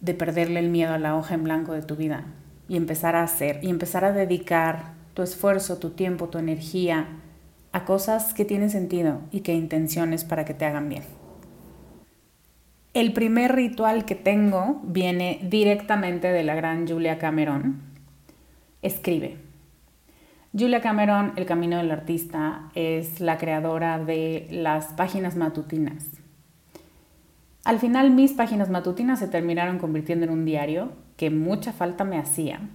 de 0.00 0.14
perderle 0.14 0.60
el 0.60 0.70
miedo 0.70 0.94
a 0.94 0.98
la 0.98 1.16
hoja 1.16 1.34
en 1.34 1.42
blanco 1.42 1.72
de 1.72 1.82
tu 1.82 1.96
vida 1.96 2.26
y 2.68 2.76
empezar 2.76 3.16
a 3.16 3.24
hacer 3.24 3.58
y 3.64 3.70
empezar 3.70 4.04
a 4.04 4.12
dedicar 4.12 4.92
tu 5.14 5.22
esfuerzo, 5.22 5.78
tu 5.78 5.90
tiempo, 5.90 6.28
tu 6.28 6.38
energía, 6.38 7.24
a 7.76 7.84
cosas 7.84 8.32
que 8.32 8.46
tienen 8.46 8.70
sentido 8.70 9.20
y 9.30 9.40
que 9.40 9.52
intenciones 9.52 10.24
para 10.24 10.46
que 10.46 10.54
te 10.54 10.64
hagan 10.64 10.88
bien. 10.88 11.02
El 12.94 13.12
primer 13.12 13.54
ritual 13.54 14.06
que 14.06 14.14
tengo 14.14 14.80
viene 14.82 15.40
directamente 15.42 16.28
de 16.28 16.42
la 16.42 16.54
gran 16.54 16.88
Julia 16.88 17.18
Cameron. 17.18 17.82
Escribe. 18.80 19.36
Julia 20.58 20.80
Cameron, 20.80 21.34
El 21.36 21.44
Camino 21.44 21.76
del 21.76 21.90
Artista, 21.90 22.70
es 22.74 23.20
la 23.20 23.36
creadora 23.36 23.98
de 23.98 24.48
las 24.50 24.94
páginas 24.94 25.36
matutinas. 25.36 26.06
Al 27.64 27.78
final 27.78 28.10
mis 28.10 28.32
páginas 28.32 28.70
matutinas 28.70 29.18
se 29.18 29.28
terminaron 29.28 29.78
convirtiendo 29.78 30.24
en 30.24 30.32
un 30.32 30.46
diario 30.46 30.92
que 31.18 31.28
mucha 31.28 31.74
falta 31.74 32.04
me 32.04 32.16
hacía, 32.16 32.70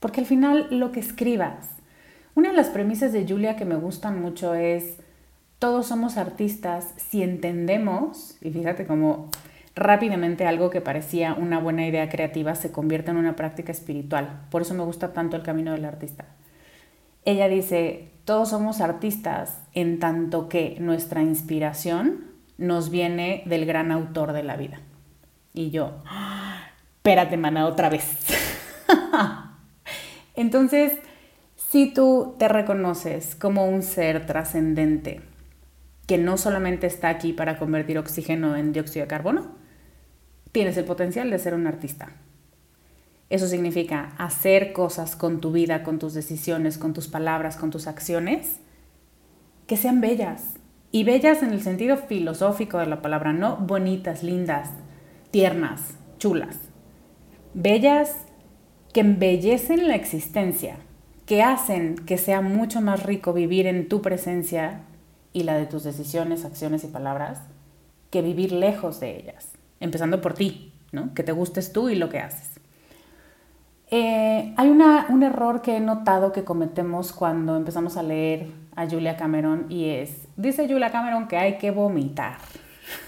porque 0.00 0.20
al 0.20 0.26
final 0.26 0.68
lo 0.70 0.92
que 0.92 1.00
escribas 1.00 1.73
una 2.34 2.50
de 2.50 2.56
las 2.56 2.68
premisas 2.68 3.12
de 3.12 3.26
Julia 3.26 3.56
que 3.56 3.64
me 3.64 3.76
gustan 3.76 4.20
mucho 4.20 4.54
es, 4.54 4.96
todos 5.58 5.86
somos 5.86 6.16
artistas 6.16 6.92
si 6.96 7.22
entendemos, 7.22 8.36
y 8.40 8.50
fíjate 8.50 8.86
cómo 8.86 9.30
rápidamente 9.74 10.46
algo 10.46 10.70
que 10.70 10.80
parecía 10.80 11.34
una 11.34 11.58
buena 11.58 11.86
idea 11.86 12.08
creativa 12.08 12.54
se 12.54 12.72
convierte 12.72 13.10
en 13.10 13.16
una 13.16 13.36
práctica 13.36 13.72
espiritual. 13.72 14.46
Por 14.50 14.62
eso 14.62 14.74
me 14.74 14.84
gusta 14.84 15.12
tanto 15.12 15.36
el 15.36 15.42
camino 15.42 15.72
del 15.72 15.84
artista. 15.84 16.26
Ella 17.24 17.48
dice, 17.48 18.10
todos 18.24 18.50
somos 18.50 18.80
artistas 18.80 19.60
en 19.72 19.98
tanto 19.98 20.48
que 20.48 20.76
nuestra 20.80 21.22
inspiración 21.22 22.26
nos 22.58 22.90
viene 22.90 23.42
del 23.46 23.64
gran 23.66 23.90
autor 23.90 24.32
de 24.32 24.42
la 24.42 24.56
vida. 24.56 24.80
Y 25.52 25.70
yo, 25.70 26.02
espérate, 26.96 27.36
mana, 27.36 27.66
otra 27.66 27.88
vez. 27.88 28.04
Entonces, 30.34 30.92
si 31.74 31.88
tú 31.88 32.36
te 32.38 32.46
reconoces 32.46 33.34
como 33.34 33.66
un 33.66 33.82
ser 33.82 34.26
trascendente 34.26 35.22
que 36.06 36.18
no 36.18 36.38
solamente 36.38 36.86
está 36.86 37.08
aquí 37.08 37.32
para 37.32 37.58
convertir 37.58 37.98
oxígeno 37.98 38.54
en 38.54 38.72
dióxido 38.72 39.02
de 39.02 39.08
carbono, 39.08 39.56
tienes 40.52 40.76
el 40.76 40.84
potencial 40.84 41.30
de 41.30 41.38
ser 41.40 41.52
un 41.52 41.66
artista. 41.66 42.12
Eso 43.28 43.48
significa 43.48 44.14
hacer 44.18 44.72
cosas 44.72 45.16
con 45.16 45.40
tu 45.40 45.50
vida, 45.50 45.82
con 45.82 45.98
tus 45.98 46.14
decisiones, 46.14 46.78
con 46.78 46.92
tus 46.92 47.08
palabras, 47.08 47.56
con 47.56 47.72
tus 47.72 47.88
acciones, 47.88 48.60
que 49.66 49.76
sean 49.76 50.00
bellas. 50.00 50.54
Y 50.92 51.02
bellas 51.02 51.42
en 51.42 51.50
el 51.50 51.60
sentido 51.60 51.96
filosófico 51.96 52.78
de 52.78 52.86
la 52.86 53.02
palabra, 53.02 53.32
no 53.32 53.56
bonitas, 53.56 54.22
lindas, 54.22 54.70
tiernas, 55.32 55.96
chulas. 56.18 56.56
Bellas 57.52 58.14
que 58.92 59.00
embellecen 59.00 59.88
la 59.88 59.96
existencia, 59.96 60.76
que 61.26 61.42
hacen 61.42 61.96
que 61.96 62.18
sea 62.18 62.40
mucho 62.40 62.80
más 62.80 63.02
rico 63.02 63.32
vivir 63.32 63.66
en 63.66 63.88
tu 63.88 64.02
presencia 64.02 64.82
y 65.32 65.42
la 65.44 65.56
de 65.56 65.66
tus 65.66 65.82
decisiones, 65.82 66.44
acciones 66.44 66.84
y 66.84 66.88
palabras 66.88 67.40
que 68.10 68.22
vivir 68.22 68.52
lejos 68.52 69.00
de 69.00 69.16
ellas, 69.16 69.50
empezando 69.80 70.20
por 70.20 70.34
ti, 70.34 70.72
¿no? 70.92 71.12
que 71.14 71.22
te 71.22 71.32
gustes 71.32 71.72
tú 71.72 71.88
y 71.88 71.96
lo 71.96 72.08
que 72.08 72.20
haces. 72.20 72.50
Eh, 73.90 74.54
hay 74.56 74.70
un 74.70 75.22
error 75.22 75.62
que 75.62 75.76
he 75.76 75.80
notado 75.80 76.32
que 76.32 76.44
cometemos 76.44 77.12
cuando 77.12 77.56
empezamos 77.56 77.96
a 77.96 78.02
leer 78.02 78.48
a 78.76 78.88
Julia 78.88 79.16
Cameron 79.16 79.66
y 79.68 79.90
es, 79.90 80.26
dice 80.36 80.68
Julia 80.68 80.90
Cameron 80.90 81.28
que 81.28 81.36
hay 81.36 81.58
que 81.58 81.70
vomitar. 81.70 82.38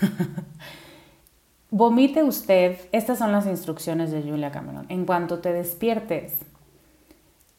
Vomite 1.70 2.22
usted, 2.22 2.78
estas 2.92 3.18
son 3.18 3.32
las 3.32 3.46
instrucciones 3.46 4.10
de 4.10 4.22
Julia 4.22 4.50
Cameron. 4.50 4.86
En 4.88 5.04
cuanto 5.04 5.40
te 5.40 5.52
despiertes, 5.52 6.34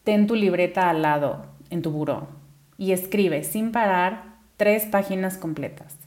ten 0.08 0.26
tu 0.26 0.36
libreta 0.36 0.90
al 0.90 1.02
lado 1.02 1.48
en 1.70 1.82
tu 1.82 1.92
buró 1.92 2.30
y 2.78 2.94
escribe 2.94 3.44
sin 3.44 3.74
parar 3.74 4.38
tres 4.56 4.86
páginas 4.86 5.38
completas 5.38 5.98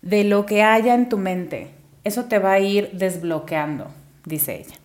de 0.00 0.22
lo 0.22 0.46
que 0.46 0.62
haya 0.62 0.94
en 0.94 1.08
tu 1.08 1.18
mente. 1.18 1.72
Eso 2.04 2.26
te 2.26 2.38
va 2.38 2.52
a 2.52 2.60
ir 2.60 2.92
desbloqueando, 2.92 3.88
dice 4.24 4.60
ella. 4.60 4.76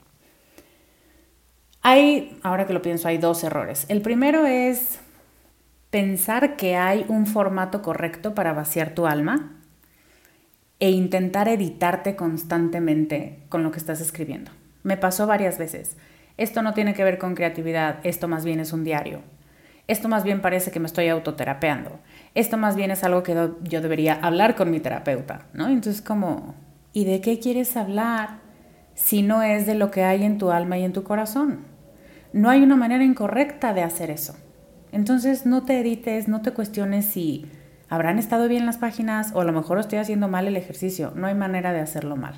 Hay, 1.84 2.39
ahora 2.42 2.65
que 2.65 2.74
lo 2.74 2.82
pienso, 2.82 3.08
hay 3.08 3.20
dos 3.20 3.44
errores. 3.44 3.86
El 3.89 4.01
primero 4.01 4.48
es 4.48 4.98
pensar 5.92 6.56
que 6.56 6.75
hay 6.75 7.06
un 7.08 7.27
formato 7.27 7.84
correcto 7.84 8.34
para 8.34 8.53
vaciar 8.53 8.96
tu 8.96 9.06
alma 9.06 9.51
e 10.80 10.89
intentar 10.89 11.48
editarte 11.48 12.15
constantemente 12.15 13.38
con 13.50 13.62
lo 13.62 13.70
que 13.70 13.77
estás 13.77 14.01
escribiendo. 14.01 14.50
Me 14.82 14.98
pasó 14.98 15.27
varias 15.27 15.60
veces. 15.60 15.96
Esto 16.37 16.61
no 16.61 16.73
tiene 16.73 16.93
que 16.93 17.03
ver 17.03 17.17
con 17.17 17.35
creatividad, 17.35 17.99
esto 18.03 18.27
más 18.27 18.43
bien 18.43 18.59
es 18.59 18.73
un 18.73 18.83
diario. 18.83 19.21
Esto 19.87 20.07
más 20.07 20.23
bien 20.23 20.41
parece 20.41 20.71
que 20.71 20.79
me 20.79 20.87
estoy 20.87 21.09
autoterapeando. 21.09 21.99
Esto 22.35 22.57
más 22.57 22.75
bien 22.75 22.89
es 22.91 23.03
algo 23.03 23.21
que 23.21 23.51
yo 23.63 23.81
debería 23.81 24.13
hablar 24.13 24.55
con 24.55 24.71
mi 24.71 24.79
terapeuta, 24.79 25.45
¿no? 25.53 25.67
Entonces 25.67 26.01
como, 26.01 26.55
¿y 26.93 27.05
de 27.05 27.19
qué 27.21 27.39
quieres 27.39 27.75
hablar 27.75 28.39
si 28.95 29.21
no 29.21 29.43
es 29.43 29.65
de 29.65 29.75
lo 29.75 29.91
que 29.91 30.03
hay 30.03 30.23
en 30.23 30.37
tu 30.37 30.51
alma 30.51 30.77
y 30.77 30.83
en 30.83 30.93
tu 30.93 31.03
corazón? 31.03 31.65
No 32.31 32.49
hay 32.49 32.63
una 32.63 32.75
manera 32.75 33.03
incorrecta 33.03 33.73
de 33.73 33.83
hacer 33.83 34.09
eso. 34.09 34.35
Entonces 34.91 35.45
no 35.45 35.63
te 35.63 35.79
edites, 35.79 36.27
no 36.27 36.41
te 36.41 36.51
cuestiones 36.51 37.05
si 37.05 37.45
habrán 37.89 38.19
estado 38.19 38.47
bien 38.47 38.65
las 38.65 38.77
páginas 38.77 39.31
o 39.35 39.41
a 39.41 39.43
lo 39.43 39.51
mejor 39.51 39.79
estoy 39.79 39.99
haciendo 39.99 40.27
mal 40.27 40.47
el 40.47 40.55
ejercicio. 40.55 41.11
No 41.15 41.27
hay 41.27 41.35
manera 41.35 41.73
de 41.73 41.81
hacerlo 41.81 42.15
mal. 42.15 42.35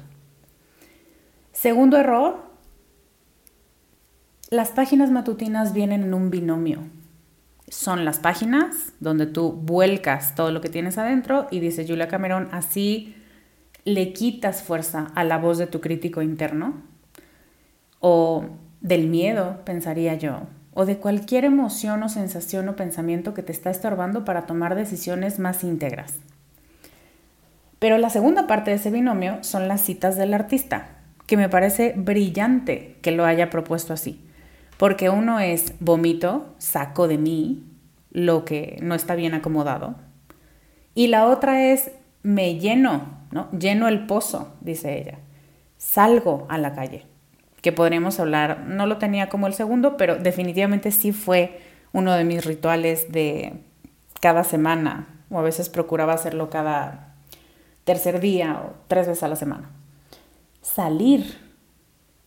Segundo 1.52 1.98
error, 1.98 2.55
las 4.56 4.70
páginas 4.70 5.12
matutinas 5.12 5.74
vienen 5.74 6.04
en 6.04 6.14
un 6.14 6.30
binomio. 6.30 6.80
Son 7.68 8.06
las 8.06 8.20
páginas 8.20 8.94
donde 9.00 9.26
tú 9.26 9.52
vuelcas 9.52 10.36
todo 10.36 10.52
lo 10.52 10.62
que 10.62 10.70
tienes 10.70 10.98
adentro 10.98 11.48
y 11.52 11.60
dice 11.60 11.86
Julia 11.88 12.08
Cameron, 12.08 12.50
así 12.52 13.16
le 13.84 14.14
quitas 14.14 14.64
fuerza 14.64 15.12
a 15.16 15.24
la 15.24 15.38
voz 15.38 15.58
de 15.58 15.68
tu 15.68 15.82
crítico 15.82 16.22
interno 16.22 16.76
o 18.00 18.46
del 18.82 19.08
miedo, 19.08 19.62
pensaría 19.66 20.16
yo, 20.16 20.42
o 20.74 20.86
de 20.86 20.98
cualquier 20.98 21.46
emoción 21.46 22.04
o 22.04 22.10
sensación 22.10 22.70
o 22.70 22.76
pensamiento 22.76 23.34
que 23.34 23.44
te 23.44 23.52
está 23.52 23.72
estorbando 23.72 24.26
para 24.26 24.46
tomar 24.46 24.76
decisiones 24.76 25.40
más 25.40 25.64
íntegras. 25.64 26.14
Pero 27.80 27.98
la 27.98 28.10
segunda 28.10 28.48
parte 28.48 28.72
de 28.72 28.78
ese 28.78 28.92
binomio 28.92 29.44
son 29.44 29.68
las 29.68 29.82
citas 29.82 30.18
del 30.18 30.34
artista, 30.34 30.90
que 31.26 31.38
me 31.38 31.50
parece 31.50 31.94
brillante 31.96 32.98
que 33.02 33.12
lo 33.12 33.26
haya 33.26 33.50
propuesto 33.50 33.94
así. 33.94 34.25
Porque 34.78 35.10
uno 35.10 35.40
es 35.40 35.74
vomito, 35.80 36.54
saco 36.58 37.08
de 37.08 37.18
mí 37.18 37.64
lo 38.12 38.46
que 38.46 38.78
no 38.82 38.96
está 38.96 39.16
bien 39.16 39.34
acomodado. 39.34 39.96
Y 40.94 41.08
la 41.08 41.28
otra 41.28 41.72
es 41.72 41.92
me 42.24 42.58
lleno, 42.60 43.20
¿no? 43.32 43.50
Lleno 43.52 43.88
el 43.88 44.06
pozo, 44.06 44.54
dice 44.62 45.00
ella. 45.00 45.20
Salgo 45.78 46.46
a 46.50 46.58
la 46.58 46.74
calle 46.74 47.06
que 47.66 47.72
podríamos 47.72 48.20
hablar, 48.20 48.60
no 48.68 48.86
lo 48.86 49.00
tenía 49.00 49.28
como 49.28 49.48
el 49.48 49.56
segundo, 49.56 49.98
pero 49.98 50.18
definitivamente 50.18 50.92
sí 50.92 51.12
fue 51.12 51.60
uno 51.94 52.14
de 52.14 52.24
mis 52.24 52.46
rituales 52.46 53.12
de 53.12 53.54
cada 54.22 54.44
semana, 54.44 55.08
o 55.32 55.40
a 55.40 55.42
veces 55.42 55.70
procuraba 55.70 56.14
hacerlo 56.14 56.52
cada 56.52 57.16
tercer 57.84 58.20
día 58.20 58.62
o 58.64 58.76
tres 58.88 59.08
veces 59.08 59.24
a 59.24 59.30
la 59.30 59.36
semana. 59.36 59.72
Salir, 60.62 61.40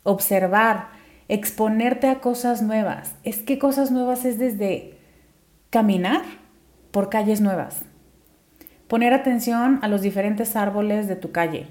observar, 0.03 0.89
exponerte 1.29 2.09
a 2.09 2.21
cosas 2.21 2.63
nuevas. 2.63 3.15
Es 3.23 3.39
que 3.39 3.59
cosas 3.59 3.91
nuevas 3.91 4.25
es 4.25 4.39
desde 4.39 4.99
caminar 5.71 6.23
por 6.91 7.11
calles 7.11 7.41
nuevas, 7.41 7.83
poner 8.89 9.13
atención 9.13 9.79
a 9.83 9.89
los 9.89 10.01
diferentes 10.01 10.57
árboles 10.57 11.07
de 11.07 11.17
tu 11.17 11.31
calle, 11.31 11.69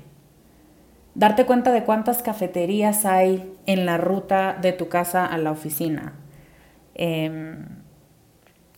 Darte 1.17 1.47
cuenta 1.47 1.71
de 1.71 1.83
cuántas 1.83 2.21
cafeterías 2.21 3.03
hay 3.03 3.51
en 3.65 3.87
la 3.87 3.97
ruta 3.97 4.55
de 4.61 4.71
tu 4.71 4.87
casa 4.87 5.25
a 5.25 5.39
la 5.39 5.49
oficina. 5.49 6.13
Em, 6.93 7.65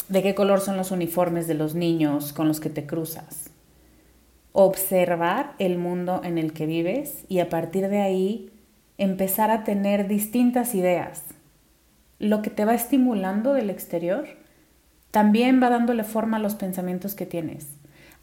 de 0.07 0.24
qué 0.24 0.36
color 0.36 0.62
son 0.62 0.77
los 0.77 0.91
uniformes 0.91 1.47
de 1.47 1.56
los 1.56 1.75
niños 1.75 2.32
con 2.32 2.47
los 2.47 2.62
que 2.62 2.69
te 2.69 2.86
cruzas. 2.86 3.49
Observar 4.54 5.51
el 5.60 5.77
mundo 5.77 6.21
en 6.23 6.38
el 6.38 6.54
que 6.54 6.65
vives 6.65 7.25
y 7.27 7.39
a 7.39 7.49
partir 7.49 7.89
de 7.89 7.99
ahí 7.99 8.49
empezar 8.99 9.49
a 9.49 9.63
tener 9.63 10.07
distintas 10.07 10.75
ideas. 10.75 11.23
Lo 12.19 12.41
que 12.41 12.51
te 12.51 12.65
va 12.65 12.75
estimulando 12.75 13.53
del 13.53 13.69
exterior 13.69 14.27
también 15.09 15.62
va 15.62 15.69
dándole 15.69 16.03
forma 16.03 16.38
a 16.38 16.41
los 16.41 16.55
pensamientos 16.55 17.15
que 17.15 17.25
tienes, 17.25 17.67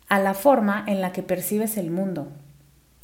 a 0.09 0.21
la 0.21 0.35
forma 0.35 0.85
en 0.87 1.01
la 1.01 1.13
que 1.13 1.23
percibes 1.23 1.77
el 1.77 1.91
mundo 1.91 2.29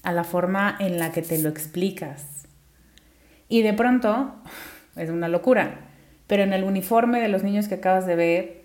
a 0.03 0.13
la 0.13 0.25
forma 0.25 0.77
en 0.79 0.99
la 0.99 1.13
que 1.13 1.23
te 1.23 1.39
lo 1.39 1.49
explicas. 1.49 2.47
Y 3.49 3.63
de 3.63 3.73
pronto, 3.73 4.35
es 4.97 5.11
una 5.11 5.29
locura, 5.29 5.89
pero 6.27 6.43
en 6.43 6.53
el 6.53 6.65
uniforme 6.65 7.21
de 7.21 7.29
los 7.29 7.43
niños 7.43 7.69
que 7.69 7.77
acabas 7.77 8.07
de 8.07 8.17
ver 8.17 8.63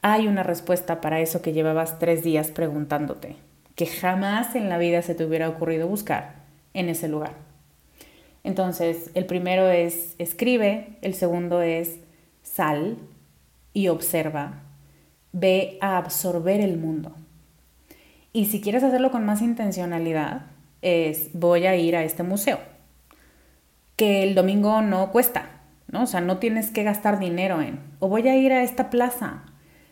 hay 0.00 0.28
una 0.28 0.44
respuesta 0.44 1.00
para 1.00 1.20
eso 1.20 1.42
que 1.42 1.52
llevabas 1.52 1.98
tres 1.98 2.22
días 2.22 2.48
preguntándote, 2.48 3.36
que 3.74 3.86
jamás 3.86 4.54
en 4.54 4.68
la 4.68 4.78
vida 4.78 5.02
se 5.02 5.14
te 5.14 5.24
hubiera 5.24 5.48
ocurrido 5.48 5.88
buscar 5.88 6.36
en 6.72 6.88
ese 6.88 7.08
lugar. 7.08 7.32
Entonces, 8.44 9.10
el 9.14 9.26
primero 9.26 9.68
es 9.68 10.14
escribe, 10.18 10.96
el 11.02 11.14
segundo 11.14 11.62
es 11.62 11.98
sal 12.42 12.96
y 13.72 13.88
observa, 13.88 14.62
ve 15.32 15.78
a 15.80 15.98
absorber 15.98 16.60
el 16.60 16.78
mundo. 16.78 17.14
Y 18.32 18.46
si 18.46 18.60
quieres 18.60 18.82
hacerlo 18.82 19.10
con 19.10 19.24
más 19.24 19.42
intencionalidad, 19.42 20.46
es 20.82 21.30
voy 21.32 21.66
a 21.66 21.76
ir 21.76 21.96
a 21.96 22.04
este 22.04 22.22
museo, 22.22 22.58
que 23.96 24.22
el 24.22 24.34
domingo 24.34 24.80
no 24.82 25.10
cuesta, 25.10 25.46
¿no? 25.88 26.04
O 26.04 26.06
sea, 26.06 26.20
no 26.20 26.38
tienes 26.38 26.70
que 26.70 26.84
gastar 26.84 27.18
dinero 27.18 27.60
en, 27.60 27.80
o 27.98 28.08
voy 28.08 28.28
a 28.28 28.36
ir 28.36 28.52
a 28.52 28.62
esta 28.62 28.90
plaza, 28.90 29.42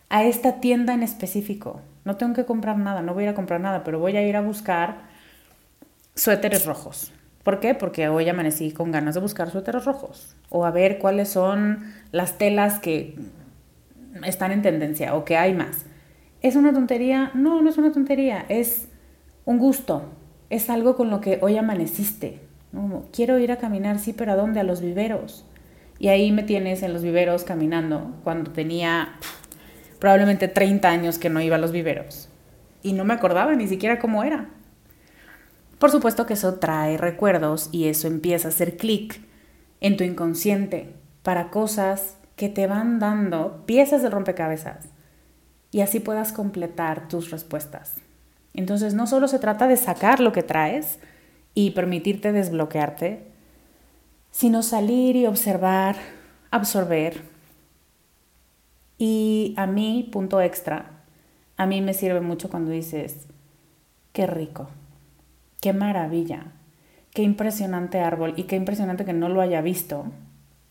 a 0.09 0.25
esta 0.25 0.61
tienda 0.61 0.95
en 0.95 1.03
específico, 1.03 1.81
no 2.07 2.17
tengo 2.17 2.35
que 2.35 2.45
comprar 2.45 2.79
nada, 2.79 3.03
no 3.03 3.15
voy 3.15 3.25
a 3.25 3.27
ir 3.27 3.31
a 3.31 3.35
comprar 3.35 3.61
nada, 3.61 3.83
pero 3.83 3.99
voy 3.99 4.17
a 4.17 4.23
ir 4.23 4.37
a 4.37 4.41
buscar 4.41 4.99
suéteres 6.15 6.65
rojos. 6.65 7.13
¿Por 7.47 7.61
qué? 7.61 7.77
Porque 7.77 8.09
hoy 8.09 8.29
amanecí 8.29 8.73
con 8.73 8.91
ganas 8.91 9.15
de 9.15 9.21
buscar 9.21 9.53
suéteres 9.53 9.85
rojos 9.85 10.35
o 10.49 10.67
a 10.67 10.73
ver 10.73 10.99
cuáles 10.99 11.29
son 11.29 11.93
las 12.11 12.39
telas 12.39 12.81
que 12.81 13.15
están 14.25 14.51
en 14.51 14.63
tendencia 14.63 15.15
o 15.15 15.25
que 15.25 15.37
hay 15.37 15.55
más. 15.55 15.87
¿Es 16.43 16.57
una 16.57 16.73
tontería? 16.73 17.31
No, 17.35 17.63
no 17.63 17.71
es 17.71 17.79
una 17.79 17.93
tontería, 17.93 18.45
es 18.49 18.89
un 19.45 19.59
gusto, 19.59 20.11
es 20.51 20.69
algo 20.71 20.97
con 20.97 21.09
lo 21.09 21.21
que 21.21 21.39
hoy 21.41 21.57
amaneciste. 21.57 22.41
quiero 23.13 23.39
ir 23.39 23.53
a 23.53 23.59
caminar, 23.59 24.01
sí, 24.01 24.13
pero 24.13 24.33
¿a 24.33 24.35
dónde? 24.35 24.59
A 24.59 24.65
los 24.65 24.81
viveros. 24.81 25.47
Y 26.01 26.09
ahí 26.09 26.33
me 26.33 26.43
tienes 26.43 26.83
en 26.83 26.93
los 26.93 27.05
viveros 27.05 27.45
caminando 27.45 28.17
cuando 28.25 28.51
tenía 28.51 29.21
probablemente 30.01 30.49
30 30.49 30.89
años 30.89 31.19
que 31.19 31.31
no 31.31 31.41
iba 31.41 31.55
a 31.55 31.61
los 31.61 31.71
viveros. 31.71 32.29
Y 32.83 32.93
no 32.93 33.05
me 33.05 33.15
acordaba 33.15 33.55
ni 33.55 33.69
siquiera 33.69 34.01
cómo 34.01 34.25
era. 34.25 34.49
Por 35.79 35.91
supuesto 35.91 36.27
que 36.27 36.35
eso 36.35 36.55
trae 36.55 36.97
recuerdos 36.97 37.69
y 37.73 37.87
eso 37.87 38.07
empieza 38.07 38.49
a 38.49 38.51
hacer 38.51 38.77
clic 38.77 39.21
en 39.81 39.97
tu 39.97 40.05
inconsciente 40.05 40.95
para 41.23 41.51
cosas 41.51 42.17
que 42.37 42.49
te 42.49 42.67
van 42.67 42.99
dando 42.99 43.65
piezas 43.67 44.03
de 44.03 44.11
rompecabezas 44.11 44.87
y 45.71 45.81
así 45.81 46.01
puedas 46.01 46.33
completar 46.33 47.09
tus 47.09 47.31
respuestas. 47.31 47.95
Entonces 48.55 48.95
no 48.95 49.07
solo 49.07 49.29
se 49.29 49.39
trata 49.39 49.69
de 49.69 49.77
sacar 49.77 50.21
lo 50.21 50.33
que 50.33 50.43
traes 50.43 50.99
y 51.55 51.73
permitirte 51.73 52.33
desbloquearte, 52.33 53.27
sino 54.31 54.63
salir 54.63 55.17
y 55.17 55.27
observar, 55.27 55.97
absorber. 56.51 57.23
Y 58.99 59.55
a 59.59 59.67
mí, 59.67 60.09
punto 60.11 60.41
extra, 60.41 61.03
a 61.59 61.67
mí 61.67 61.83
me 61.83 61.93
sirve 61.93 62.21
mucho 62.21 62.49
cuando 62.49 62.71
dices, 62.71 63.27
qué 64.13 64.27
rico, 64.27 64.69
qué 65.61 65.73
maravilla, 65.73 66.53
qué 67.13 67.23
impresionante 67.23 68.01
árbol 68.01 68.35
y 68.37 68.45
qué 68.45 68.57
impresionante 68.57 69.05
que 69.05 69.13
no 69.13 69.29
lo 69.29 69.41
haya 69.41 69.61
visto 69.61 70.07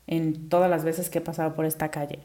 en 0.07 0.49
todas 0.49 0.69
las 0.69 0.83
veces 0.83 1.09
que 1.09 1.19
he 1.19 1.21
pasado 1.21 1.55
por 1.55 1.65
esta 1.65 1.89
calle. 1.89 2.19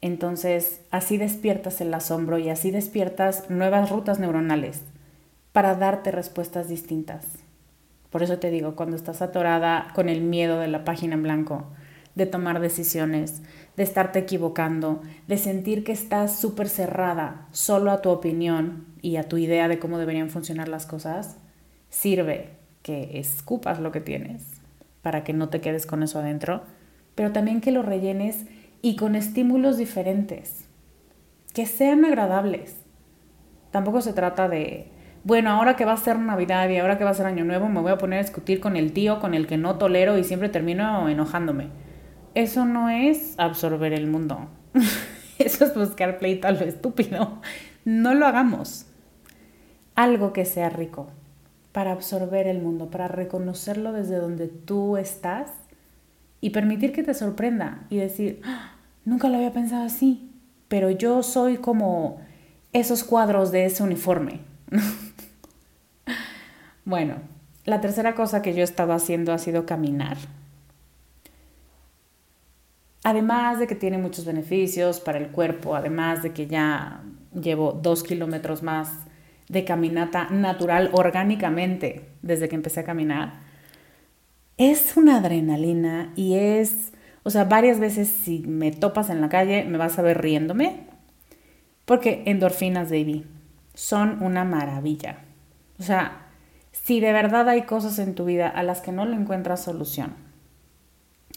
Entonces, 0.00 0.80
así 0.90 1.18
despiertas 1.18 1.80
el 1.80 1.92
asombro 1.92 2.38
y 2.38 2.50
así 2.50 2.70
despiertas 2.70 3.50
nuevas 3.50 3.90
rutas 3.90 4.20
neuronales 4.20 4.82
para 5.52 5.74
darte 5.74 6.12
respuestas 6.12 6.68
distintas. 6.68 7.26
Por 8.10 8.22
eso 8.22 8.38
te 8.38 8.50
digo, 8.50 8.76
cuando 8.76 8.96
estás 8.96 9.20
atorada 9.22 9.88
con 9.94 10.08
el 10.08 10.20
miedo 10.22 10.60
de 10.60 10.68
la 10.68 10.84
página 10.84 11.14
en 11.14 11.24
blanco, 11.24 11.66
de 12.14 12.26
tomar 12.26 12.60
decisiones, 12.60 13.42
de 13.76 13.82
estarte 13.82 14.18
equivocando, 14.18 15.02
de 15.26 15.36
sentir 15.36 15.84
que 15.84 15.92
estás 15.92 16.38
súper 16.38 16.68
cerrada 16.68 17.46
solo 17.52 17.90
a 17.90 18.00
tu 18.00 18.10
opinión 18.10 18.86
y 19.02 19.16
a 19.16 19.28
tu 19.28 19.38
idea 19.38 19.68
de 19.68 19.78
cómo 19.78 19.98
deberían 19.98 20.30
funcionar 20.30 20.68
las 20.68 20.86
cosas, 20.86 21.38
sirve 21.88 22.50
que 22.82 23.18
escupas 23.18 23.80
lo 23.80 23.92
que 23.92 24.00
tienes 24.00 24.60
para 25.02 25.24
que 25.24 25.32
no 25.32 25.48
te 25.48 25.60
quedes 25.60 25.86
con 25.86 26.02
eso 26.02 26.18
adentro, 26.18 26.62
pero 27.14 27.32
también 27.32 27.60
que 27.60 27.72
lo 27.72 27.82
rellenes 27.82 28.46
y 28.82 28.96
con 28.96 29.14
estímulos 29.14 29.76
diferentes, 29.76 30.68
que 31.54 31.66
sean 31.66 32.04
agradables. 32.04 32.76
Tampoco 33.70 34.00
se 34.00 34.12
trata 34.12 34.48
de 34.48 34.90
bueno, 35.24 35.50
ahora 35.50 35.76
que 35.76 35.84
va 35.84 35.92
a 35.92 35.96
ser 35.96 36.18
Navidad 36.18 36.68
y 36.70 36.78
ahora 36.78 36.96
que 36.96 37.04
va 37.04 37.10
a 37.10 37.14
ser 37.14 37.26
Año 37.26 37.44
Nuevo, 37.44 37.68
me 37.68 37.80
voy 37.80 37.92
a 37.92 37.98
poner 37.98 38.20
a 38.20 38.22
discutir 38.22 38.60
con 38.60 38.76
el 38.76 38.92
tío 38.92 39.20
con 39.20 39.34
el 39.34 39.46
que 39.46 39.58
no 39.58 39.76
tolero 39.76 40.16
y 40.16 40.24
siempre 40.24 40.48
termino 40.48 41.08
enojándome. 41.08 41.68
Eso 42.34 42.64
no 42.64 42.88
es 42.88 43.34
absorber 43.38 43.92
el 43.92 44.06
mundo. 44.06 44.48
Eso 45.38 45.64
es 45.64 45.74
buscar 45.74 46.18
pleito 46.18 46.48
a 46.48 46.52
lo 46.52 46.60
estúpido. 46.60 47.40
No 47.84 48.14
lo 48.14 48.26
hagamos. 48.26 48.86
Algo 49.98 50.32
que 50.32 50.44
sea 50.44 50.70
rico 50.70 51.08
para 51.72 51.90
absorber 51.90 52.46
el 52.46 52.62
mundo, 52.62 52.88
para 52.88 53.08
reconocerlo 53.08 53.90
desde 53.90 54.14
donde 54.14 54.46
tú 54.46 54.96
estás 54.96 55.48
y 56.40 56.50
permitir 56.50 56.92
que 56.92 57.02
te 57.02 57.14
sorprenda 57.14 57.84
y 57.90 57.96
decir, 57.96 58.40
¡Ah! 58.44 58.76
nunca 59.04 59.28
lo 59.28 59.38
había 59.38 59.52
pensado 59.52 59.84
así, 59.84 60.30
pero 60.68 60.92
yo 60.92 61.24
soy 61.24 61.56
como 61.56 62.20
esos 62.72 63.02
cuadros 63.02 63.50
de 63.50 63.64
ese 63.64 63.82
uniforme. 63.82 64.38
bueno, 66.84 67.16
la 67.64 67.80
tercera 67.80 68.14
cosa 68.14 68.40
que 68.40 68.54
yo 68.54 68.62
estaba 68.62 68.94
haciendo 68.94 69.32
ha 69.32 69.38
sido 69.38 69.66
caminar. 69.66 70.16
Además 73.02 73.58
de 73.58 73.66
que 73.66 73.74
tiene 73.74 73.98
muchos 73.98 74.24
beneficios 74.24 75.00
para 75.00 75.18
el 75.18 75.30
cuerpo, 75.30 75.74
además 75.74 76.22
de 76.22 76.32
que 76.32 76.46
ya 76.46 77.02
llevo 77.34 77.72
dos 77.72 78.04
kilómetros 78.04 78.62
más 78.62 79.08
de 79.48 79.64
caminata 79.64 80.28
natural 80.30 80.90
orgánicamente 80.92 82.08
desde 82.22 82.48
que 82.48 82.56
empecé 82.56 82.80
a 82.80 82.84
caminar, 82.84 83.40
es 84.56 84.96
una 84.96 85.18
adrenalina 85.18 86.12
y 86.16 86.34
es, 86.34 86.92
o 87.22 87.30
sea, 87.30 87.44
varias 87.44 87.78
veces 87.78 88.08
si 88.08 88.40
me 88.40 88.72
topas 88.72 89.08
en 89.10 89.20
la 89.20 89.28
calle 89.28 89.64
me 89.64 89.78
vas 89.78 89.98
a 89.98 90.02
ver 90.02 90.20
riéndome, 90.20 90.86
porque 91.84 92.22
endorfinas, 92.26 92.90
David, 92.90 93.24
son 93.74 94.22
una 94.22 94.44
maravilla. 94.44 95.20
O 95.78 95.82
sea, 95.82 96.26
si 96.72 97.00
de 97.00 97.12
verdad 97.12 97.48
hay 97.48 97.62
cosas 97.62 97.98
en 97.98 98.14
tu 98.14 98.24
vida 98.24 98.48
a 98.48 98.62
las 98.62 98.80
que 98.80 98.92
no 98.92 99.06
le 99.06 99.16
encuentras 99.16 99.62
solución, 99.62 100.14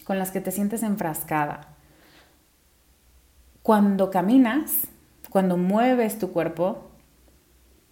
con 0.04 0.18
las 0.18 0.30
que 0.30 0.40
te 0.40 0.50
sientes 0.50 0.82
enfrascada, 0.82 1.68
cuando 3.62 4.10
caminas, 4.10 4.88
cuando 5.30 5.56
mueves 5.56 6.18
tu 6.18 6.32
cuerpo 6.32 6.91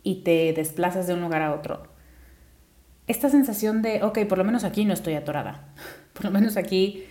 y 0.03 0.23
te 0.23 0.53
desplazas 0.53 1.07
de 1.07 1.15
un 1.15 1.21
lugar 1.21 1.43
a 1.43 1.55
otro, 1.55 1.83
esta 3.07 3.29
sensación 3.29 3.83
de, 3.83 4.05
ok, 4.05 4.21
por 4.29 4.39
lo 4.39 4.45
menos 4.45 4.63
aquí 4.63 4.85
no 4.85 4.95
estoy 4.95 5.15
atorada, 5.15 5.69
por 6.13 6.25
lo 6.25 6.31
menos 6.31 6.57
aquí 6.57 7.05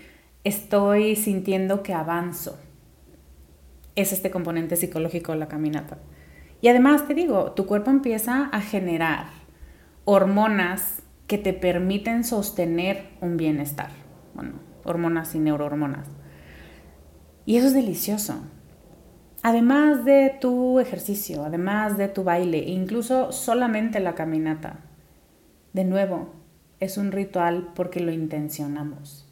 estoy 0.44 1.16
sintiendo 1.16 1.84
que 1.84 1.94
avanzo. 1.94 2.58
Es 3.96 4.14
este 4.14 4.32
componente 4.32 4.78
psicológico 4.78 5.34
de 5.34 5.40
la 5.40 5.50
caminata. 5.50 5.98
Y 6.62 6.70
además 6.70 7.08
te 7.08 7.14
digo, 7.14 7.52
tu 7.52 7.66
cuerpo 7.66 7.92
empieza 7.92 8.46
a 8.46 8.62
generar 8.62 9.26
hormonas 10.06 11.04
que 11.28 11.38
te 11.38 11.54
permiten 11.54 12.24
sostener 12.24 13.10
un 13.22 13.38
bienestar. 13.38 13.90
Bueno, 14.34 14.54
hormonas 14.86 15.36
y 15.36 15.40
neurohormonas. 15.40 16.08
Y 17.46 17.58
eso 17.58 17.68
es 17.68 17.74
delicioso. 17.74 18.42
Además 19.42 20.04
de 20.04 20.36
tu 20.42 20.82
ejercicio, 20.82 21.46
además 21.46 21.98
de 21.98 22.10
tu 22.10 22.26
baile, 22.26 22.58
incluso 22.58 23.32
solamente 23.32 24.02
la 24.02 24.14
caminata. 24.14 24.82
De 25.72 25.86
nuevo, 25.86 26.34
es 26.82 26.98
un 26.98 27.14
ritual 27.14 27.70
porque 27.74 28.02
lo 28.02 28.12
intencionamos, 28.12 29.26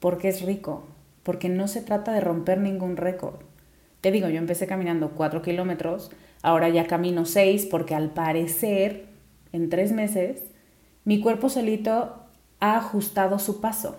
porque 0.00 0.28
es 0.28 0.42
rico, 0.42 0.84
porque 1.22 1.48
no 1.48 1.68
se 1.68 1.80
trata 1.80 2.12
de 2.12 2.20
romper 2.20 2.58
ningún 2.58 2.96
récord. 2.96 3.36
Te 4.00 4.10
digo, 4.10 4.28
yo 4.28 4.38
empecé 4.38 4.66
caminando 4.66 5.10
4 5.10 5.42
kilómetros, 5.42 6.10
ahora 6.42 6.68
ya 6.68 6.88
camino 6.88 7.24
6 7.24 7.66
porque 7.66 7.94
al 7.94 8.10
parecer, 8.10 9.06
en 9.52 9.68
tres 9.68 9.92
meses, 9.92 10.42
mi 11.04 11.20
cuerpo 11.20 11.48
solito 11.48 12.24
ha 12.58 12.76
ajustado 12.76 13.38
su 13.38 13.60
paso. 13.60 13.96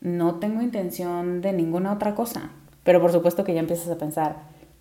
No 0.00 0.40
tengo 0.40 0.62
intención 0.62 1.42
de 1.42 1.52
ninguna 1.52 1.92
otra 1.92 2.16
cosa, 2.16 2.50
pero 2.86 3.00
por 3.00 3.10
supuesto 3.10 3.42
que 3.44 3.52
ya 3.52 3.60
empiezas 3.60 3.90
a 3.90 3.98
pensar, 3.98 4.36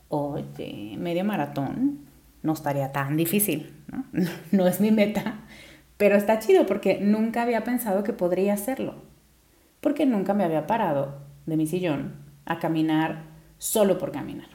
oye, 0.09 0.95
medio 0.97 1.25
maratón, 1.25 2.01
no 2.43 2.53
estaría 2.53 2.91
tan 2.91 3.17
difícil, 3.17 3.73
¿no? 3.91 4.05
No 4.51 4.67
es 4.67 4.79
mi 4.79 4.91
meta, 4.91 5.39
pero 5.97 6.15
está 6.15 6.37
chido 6.37 6.67
porque 6.67 6.99
nunca 7.01 7.41
había 7.41 7.63
pensado 7.63 8.03
que 8.03 8.13
podría 8.13 8.53
hacerlo, 8.53 8.93
porque 9.81 10.05
nunca 10.05 10.35
me 10.35 10.43
había 10.43 10.67
parado 10.67 11.17
de 11.47 11.57
mi 11.57 11.65
sillón 11.65 12.13
a 12.45 12.59
caminar 12.59 13.23
solo 13.57 13.97
por 13.97 14.11
caminar. 14.11 14.54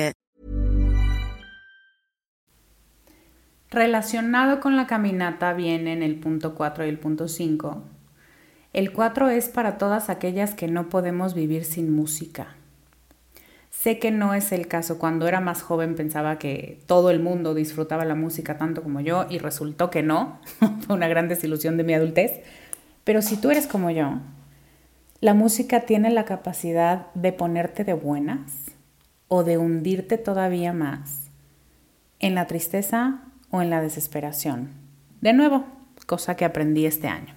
Relacionado 3.71 4.59
con 4.59 4.75
la 4.75 4.85
caminata 4.85 5.53
vienen 5.53 6.03
el 6.03 6.19
punto 6.19 6.55
4 6.55 6.85
y 6.85 6.89
el 6.89 6.99
punto 6.99 7.29
5. 7.29 7.81
El 8.73 8.91
4 8.91 9.29
es 9.29 9.47
para 9.47 9.77
todas 9.77 10.09
aquellas 10.09 10.53
que 10.53 10.67
no 10.67 10.89
podemos 10.89 11.33
vivir 11.33 11.63
sin 11.63 11.89
música. 11.89 12.55
Sé 13.69 13.97
que 13.97 14.11
no 14.11 14.33
es 14.33 14.51
el 14.51 14.67
caso. 14.67 14.99
Cuando 14.99 15.25
era 15.25 15.39
más 15.39 15.61
joven 15.61 15.95
pensaba 15.95 16.37
que 16.37 16.81
todo 16.85 17.11
el 17.11 17.21
mundo 17.21 17.53
disfrutaba 17.53 18.03
la 18.03 18.13
música 18.13 18.57
tanto 18.57 18.83
como 18.83 18.99
yo 18.99 19.25
y 19.29 19.37
resultó 19.37 19.89
que 19.89 20.03
no. 20.03 20.41
Fue 20.85 20.93
una 20.93 21.07
gran 21.07 21.29
desilusión 21.29 21.77
de 21.77 21.85
mi 21.85 21.93
adultez. 21.93 22.41
Pero 23.05 23.21
si 23.21 23.37
tú 23.37 23.51
eres 23.51 23.67
como 23.67 23.89
yo, 23.89 24.19
la 25.21 25.33
música 25.33 25.81
tiene 25.81 26.09
la 26.09 26.25
capacidad 26.25 27.07
de 27.13 27.31
ponerte 27.31 27.85
de 27.85 27.93
buenas 27.93 28.65
o 29.29 29.45
de 29.45 29.57
hundirte 29.57 30.17
todavía 30.17 30.73
más 30.73 31.29
en 32.19 32.35
la 32.35 32.47
tristeza 32.47 33.30
o 33.51 33.61
en 33.61 33.69
la 33.69 33.81
desesperación. 33.81 34.69
De 35.21 35.33
nuevo, 35.33 35.65
cosa 36.07 36.35
que 36.35 36.45
aprendí 36.45 36.85
este 36.85 37.07
año. 37.07 37.35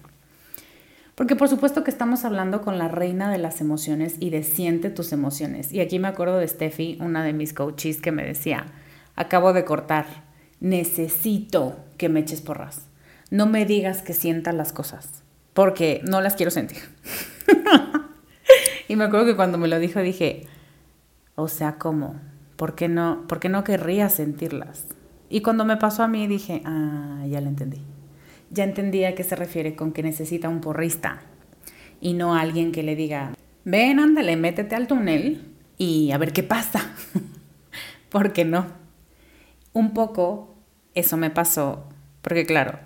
Porque 1.15 1.37
por 1.37 1.47
supuesto 1.47 1.83
que 1.83 1.91
estamos 1.91 2.25
hablando 2.25 2.61
con 2.61 2.77
la 2.77 2.89
reina 2.89 3.31
de 3.31 3.37
las 3.37 3.61
emociones 3.61 4.15
y 4.19 4.31
de 4.31 4.43
siente 4.43 4.89
tus 4.89 5.13
emociones. 5.13 5.71
Y 5.71 5.79
aquí 5.79 5.97
me 5.97 6.09
acuerdo 6.09 6.37
de 6.37 6.47
Steffi, 6.47 6.97
una 6.99 7.23
de 7.23 7.31
mis 7.31 7.53
coaches, 7.53 8.01
que 8.01 8.11
me 8.11 8.25
decía, 8.25 8.65
acabo 9.15 9.53
de 9.53 9.63
cortar, 9.63 10.05
necesito 10.59 11.77
que 11.97 12.09
me 12.09 12.19
eches 12.19 12.41
porras. 12.41 12.87
No 13.31 13.45
me 13.45 13.65
digas 13.65 14.01
que 14.01 14.13
sienta 14.13 14.51
las 14.51 14.73
cosas, 14.73 15.23
porque 15.53 16.01
no 16.03 16.19
las 16.19 16.35
quiero 16.35 16.51
sentir. 16.51 16.79
y 18.89 18.97
me 18.97 19.05
acuerdo 19.05 19.25
que 19.25 19.35
cuando 19.37 19.57
me 19.57 19.69
lo 19.69 19.79
dijo 19.79 20.01
dije, 20.01 20.47
o 21.35 21.47
sea, 21.47 21.77
¿cómo? 21.77 22.19
¿Por 22.57 22.75
qué 22.75 22.89
no, 22.89 23.25
por 23.27 23.39
qué 23.39 23.47
no 23.47 23.63
querría 23.63 24.09
sentirlas? 24.09 24.85
Y 25.29 25.41
cuando 25.41 25.65
me 25.65 25.77
pasó 25.77 26.03
a 26.03 26.07
mí 26.07 26.27
dije, 26.27 26.61
ah, 26.65 27.25
ya 27.27 27.41
lo 27.41 27.47
entendí. 27.47 27.81
Ya 28.51 28.63
entendí 28.63 29.03
a 29.03 29.15
qué 29.15 29.23
se 29.23 29.35
refiere 29.35 29.75
con 29.75 29.91
que 29.91 30.03
necesita 30.03 30.49
un 30.49 30.61
porrista 30.61 31.21
y 31.99 32.13
no 32.13 32.35
alguien 32.35 32.71
que 32.71 32.83
le 32.83 32.95
diga, 32.95 33.35
ven, 33.63 33.99
ándale, 33.99 34.35
métete 34.35 34.75
al 34.75 34.87
túnel 34.87 35.43
y 35.77 36.11
a 36.11 36.17
ver 36.17 36.31
qué 36.31 36.43
pasa. 36.43 36.93
porque 38.09 38.45
no. 38.45 38.67
Un 39.73 39.93
poco 39.93 40.55
eso 40.93 41.17
me 41.17 41.31
pasó, 41.31 41.89
porque 42.21 42.45
claro, 42.45 42.79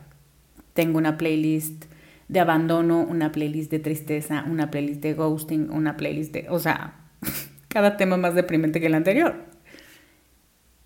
tengo 0.73 0.97
una 0.97 1.17
playlist 1.17 1.86
de 2.30 2.39
abandono, 2.39 3.02
una 3.02 3.32
playlist 3.32 3.69
de 3.69 3.80
tristeza, 3.80 4.45
una 4.47 4.71
playlist 4.71 5.02
de 5.02 5.13
ghosting, 5.13 5.69
una 5.69 5.97
playlist 5.97 6.34
de, 6.34 6.47
o 6.49 6.58
sea, 6.58 6.95
cada 7.67 7.97
tema 7.97 8.17
más 8.17 8.34
deprimente 8.34 8.80
que 8.80 8.88
el 8.88 8.95
anterior 8.95 9.48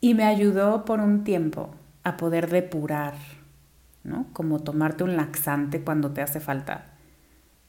y 0.04 0.16
me 0.16 0.26
ayudó 0.26 0.84
por 0.84 1.00
un 1.00 1.24
tiempo 1.24 1.70
a 2.04 2.18
poder 2.18 2.50
depurar, 2.50 3.14
¿no? 4.04 4.28
Como 4.34 4.60
tomarte 4.60 5.06
un 5.06 5.16
laxante 5.16 5.80
cuando 5.80 6.12
te 6.12 6.22
hace 6.22 6.42
falta. 6.42 6.88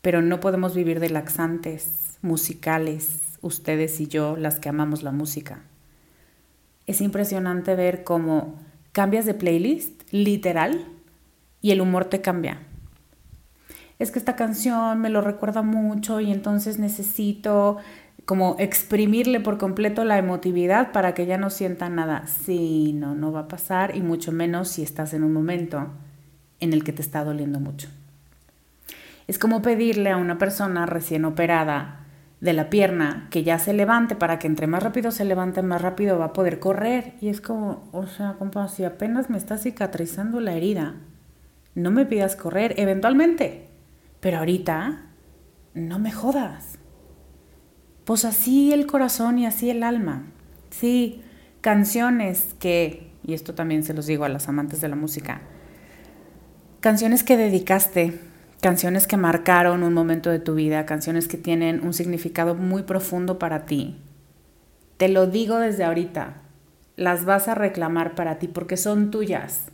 Pero 0.03 0.21
no 0.21 0.41
podemos 0.41 0.75
vivir 0.75 0.99
de 0.99 1.11
laxantes 1.11 2.19
musicales, 2.23 3.39
ustedes 3.41 4.01
y 4.01 4.09
yo, 4.09 4.37
las 4.37 4.59
que 4.59 4.69
amamos 4.69 5.05
la 5.05 5.13
música. 5.13 5.61
Es 6.89 7.01
impresionante 7.01 7.77
ver 7.77 8.03
cómo 8.03 8.57
cambias 8.91 9.27
de 9.27 9.35
playlist, 9.35 10.03
literal, 10.11 10.89
y 11.61 11.71
el 11.71 11.81
humor 11.81 12.07
te 12.07 12.21
cambia. 12.21 12.59
Es 14.01 14.11
que 14.11 14.19
esta 14.19 14.35
canción 14.35 15.01
me 15.01 15.09
lo 15.09 15.21
recuerda 15.21 15.63
mucho 15.63 16.19
y 16.19 16.33
entonces 16.33 16.81
necesito 16.81 17.77
como 18.25 18.57
exprimirle 18.59 19.41
por 19.41 19.59
completo 19.59 20.05
la 20.05 20.19
emotividad 20.19 20.93
para 20.93 21.15
que 21.15 21.27
ya 21.27 21.37
no 21.37 21.51
sienta 21.51 21.89
nada. 21.89 22.27
Sí, 22.27 22.93
no, 22.95 23.15
no 23.15 23.33
va 23.33 23.41
a 23.41 23.49
pasar 23.49 23.97
y 23.97 24.01
mucho 24.01 24.33
menos 24.33 24.69
si 24.69 24.83
estás 24.83 25.13
en 25.15 25.25
un 25.25 25.33
momento 25.33 25.89
en 26.61 26.73
el 26.73 26.85
que 26.85 26.93
te 26.93 27.03
está 27.03 27.25
doliendo 27.25 27.61
mucho. 27.61 27.89
Es 29.27 29.39
como 29.39 29.63
pedirle 29.63 30.11
a 30.11 30.17
una 30.17 30.39
persona 30.39 30.87
recién 30.87 31.25
operada 31.25 32.01
de 32.41 32.53
la 32.53 32.69
pierna 32.69 33.29
que 33.31 33.43
ya 33.43 33.59
se 33.59 33.73
levante 33.73 34.17
para 34.17 34.39
que 34.39 34.47
entre 34.47 34.67
más 34.67 34.83
rápido 34.83 35.11
se 35.11 35.25
levante, 35.25 35.63
más 35.63 35.81
rápido 35.81 36.19
va 36.19 36.27
a 36.27 36.33
poder 36.33 36.59
correr. 36.61 37.15
Y 37.21 37.29
es 37.29 37.41
como, 37.41 37.89
o 37.93 38.07
sea, 38.07 38.35
compa, 38.35 38.69
si 38.69 38.85
apenas 38.85 39.31
me 39.31 39.39
está 39.39 39.57
cicatrizando 39.57 40.41
la 40.41 40.55
herida, 40.55 40.95
no 41.75 41.91
me 41.91 42.05
pidas 42.05 42.37
correr, 42.37 42.75
eventualmente. 42.77 43.69
Pero 44.21 44.39
ahorita, 44.39 45.07
no 45.75 45.99
me 45.99 46.13
jodas. 46.13 46.79
Pues 48.05 48.25
así 48.25 48.73
el 48.73 48.87
corazón 48.87 49.39
y 49.39 49.47
así 49.47 49.71
el 49.71 49.83
alma. 49.83 50.25
Sí, 50.71 51.23
canciones 51.61 52.55
que, 52.59 53.11
y 53.25 53.35
esto 53.35 53.55
también 53.55 53.83
se 53.83 53.95
los 53.95 54.07
digo 54.07 54.25
a 54.25 54.29
las 54.29 54.49
amantes 54.49 54.81
de 54.81 54.89
la 54.89 54.97
música, 54.97 55.41
canciones 56.81 57.23
que 57.23 57.37
dedicaste 57.37 58.19
canciones 58.65 59.07
que 59.07 59.19
marcaron 59.19 59.83
un 59.83 59.93
momento 59.93 60.31
de 60.31 60.39
tu 60.39 60.55
vida, 60.55 60.87
canciones 60.87 61.29
que 61.29 61.37
tienen 61.37 61.85
un 61.85 61.93
significado 61.93 62.55
muy 62.55 62.85
profundo 62.85 63.39
para 63.39 63.67
ti. 63.67 64.01
Te 64.97 65.11
lo 65.11 65.27
digo 65.27 65.59
desde 65.59 65.85
ahorita, 65.85 66.37
las 66.97 67.27
vas 67.27 67.47
a 67.49 67.55
reclamar 67.55 68.15
para 68.15 68.39
ti 68.39 68.49
porque 68.49 68.79
son 68.79 69.11
tuyas. 69.11 69.67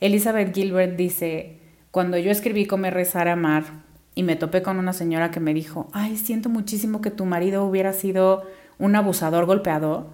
Elizabeth 0.00 0.52
Gilbert 0.52 0.96
dice, 0.96 1.60
cuando 1.92 2.18
yo 2.18 2.32
escribí 2.32 2.66
Comer, 2.66 2.94
Rezar, 2.94 3.28
Amar 3.28 3.84
y 4.14 4.22
me 4.22 4.36
topé 4.36 4.62
con 4.62 4.78
una 4.78 4.92
señora 4.92 5.30
que 5.30 5.40
me 5.40 5.54
dijo, 5.54 5.88
ay, 5.92 6.16
siento 6.16 6.48
muchísimo 6.48 7.00
que 7.00 7.10
tu 7.10 7.24
marido 7.24 7.64
hubiera 7.64 7.92
sido 7.92 8.44
un 8.78 8.96
abusador 8.96 9.46
golpeador, 9.46 10.06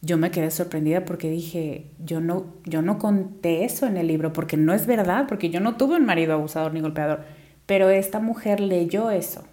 yo 0.00 0.18
me 0.18 0.30
quedé 0.30 0.50
sorprendida 0.50 1.04
porque 1.04 1.30
dije, 1.30 1.90
yo 1.98 2.20
no, 2.20 2.46
yo 2.64 2.82
no 2.82 2.98
conté 2.98 3.64
eso 3.64 3.86
en 3.86 3.96
el 3.96 4.06
libro 4.06 4.32
porque 4.32 4.56
no 4.56 4.74
es 4.74 4.86
verdad, 4.86 5.26
porque 5.28 5.50
yo 5.50 5.60
no 5.60 5.76
tuve 5.76 5.96
un 5.96 6.04
marido 6.04 6.34
abusador 6.34 6.74
ni 6.74 6.80
golpeador, 6.80 7.24
pero 7.66 7.88
esta 7.88 8.20
mujer 8.20 8.60
leyó 8.60 9.10
eso. 9.10 9.44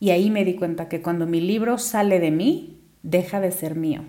Y 0.00 0.10
ahí 0.10 0.30
me 0.30 0.44
di 0.44 0.54
cuenta 0.54 0.88
que 0.88 1.02
cuando 1.02 1.26
mi 1.26 1.40
libro 1.40 1.78
sale 1.78 2.18
de 2.20 2.30
mí, 2.30 2.80
deja 3.02 3.40
de 3.40 3.52
ser 3.52 3.76
mío 3.76 4.02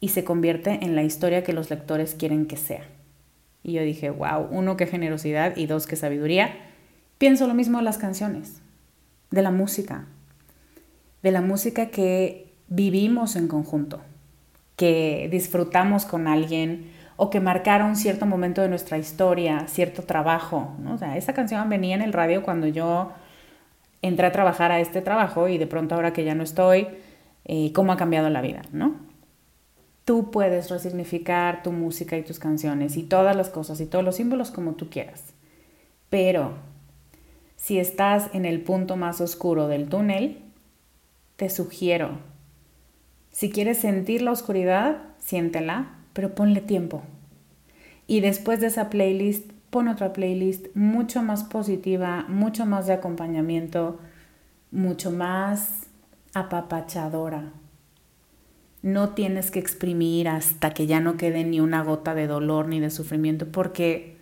y 0.00 0.08
se 0.08 0.24
convierte 0.24 0.80
en 0.82 0.94
la 0.94 1.02
historia 1.02 1.44
que 1.44 1.52
los 1.52 1.70
lectores 1.70 2.14
quieren 2.14 2.46
que 2.46 2.56
sea. 2.56 2.86
Y 3.62 3.72
yo 3.72 3.82
dije, 3.82 4.10
wow, 4.10 4.48
uno, 4.50 4.76
qué 4.76 4.86
generosidad 4.86 5.56
y 5.56 5.66
dos, 5.66 5.86
qué 5.86 5.96
sabiduría. 5.96 6.54
Pienso 7.18 7.46
lo 7.46 7.54
mismo 7.54 7.78
de 7.78 7.84
las 7.84 7.98
canciones, 7.98 8.62
de 9.30 9.42
la 9.42 9.50
música, 9.50 10.06
de 11.22 11.30
la 11.30 11.42
música 11.42 11.86
que 11.90 12.52
vivimos 12.68 13.36
en 13.36 13.48
conjunto, 13.48 14.00
que 14.76 15.28
disfrutamos 15.30 16.06
con 16.06 16.26
alguien 16.26 16.90
o 17.16 17.28
que 17.28 17.40
marcaron 17.40 17.96
cierto 17.96 18.24
momento 18.24 18.62
de 18.62 18.70
nuestra 18.70 18.96
historia, 18.96 19.66
cierto 19.68 20.02
trabajo. 20.04 20.74
¿no? 20.78 20.94
O 20.94 20.98
sea, 20.98 21.18
esa 21.18 21.34
canción 21.34 21.68
venía 21.68 21.94
en 21.94 22.00
el 22.00 22.14
radio 22.14 22.42
cuando 22.42 22.66
yo 22.66 23.12
entré 24.00 24.26
a 24.26 24.32
trabajar 24.32 24.72
a 24.72 24.80
este 24.80 25.02
trabajo 25.02 25.48
y 25.48 25.58
de 25.58 25.66
pronto 25.66 25.94
ahora 25.94 26.14
que 26.14 26.24
ya 26.24 26.34
no 26.34 26.42
estoy, 26.42 26.88
eh, 27.44 27.72
cómo 27.74 27.92
ha 27.92 27.98
cambiado 27.98 28.30
la 28.30 28.40
vida, 28.40 28.62
¿no? 28.72 29.09
Tú 30.10 30.32
puedes 30.32 30.70
resignificar 30.70 31.62
tu 31.62 31.70
música 31.70 32.16
y 32.18 32.24
tus 32.24 32.40
canciones 32.40 32.96
y 32.96 33.04
todas 33.04 33.36
las 33.36 33.48
cosas 33.48 33.80
y 33.80 33.86
todos 33.86 34.04
los 34.04 34.16
símbolos 34.16 34.50
como 34.50 34.72
tú 34.72 34.90
quieras. 34.90 35.34
Pero 36.08 36.54
si 37.54 37.78
estás 37.78 38.28
en 38.32 38.44
el 38.44 38.60
punto 38.60 38.96
más 38.96 39.20
oscuro 39.20 39.68
del 39.68 39.88
túnel, 39.88 40.42
te 41.36 41.48
sugiero 41.48 42.18
si 43.30 43.50
quieres 43.50 43.78
sentir 43.78 44.22
la 44.22 44.32
oscuridad, 44.32 44.98
siéntela, 45.18 45.94
pero 46.12 46.34
ponle 46.34 46.60
tiempo. 46.60 47.02
Y 48.06 48.20
después 48.20 48.60
de 48.60 48.66
esa 48.66 48.90
playlist, 48.90 49.52
pon 49.70 49.86
otra 49.86 50.12
playlist 50.12 50.66
mucho 50.74 51.22
más 51.22 51.44
positiva, 51.44 52.24
mucho 52.28 52.66
más 52.66 52.88
de 52.88 52.94
acompañamiento, 52.94 54.00
mucho 54.72 55.12
más 55.12 55.86
apapachadora. 56.34 57.52
No 58.82 59.10
tienes 59.10 59.50
que 59.50 59.58
exprimir 59.58 60.28
hasta 60.28 60.70
que 60.70 60.86
ya 60.86 61.00
no 61.00 61.16
quede 61.16 61.44
ni 61.44 61.60
una 61.60 61.82
gota 61.82 62.14
de 62.14 62.26
dolor 62.26 62.68
ni 62.68 62.80
de 62.80 62.90
sufrimiento, 62.90 63.46
porque, 63.52 64.16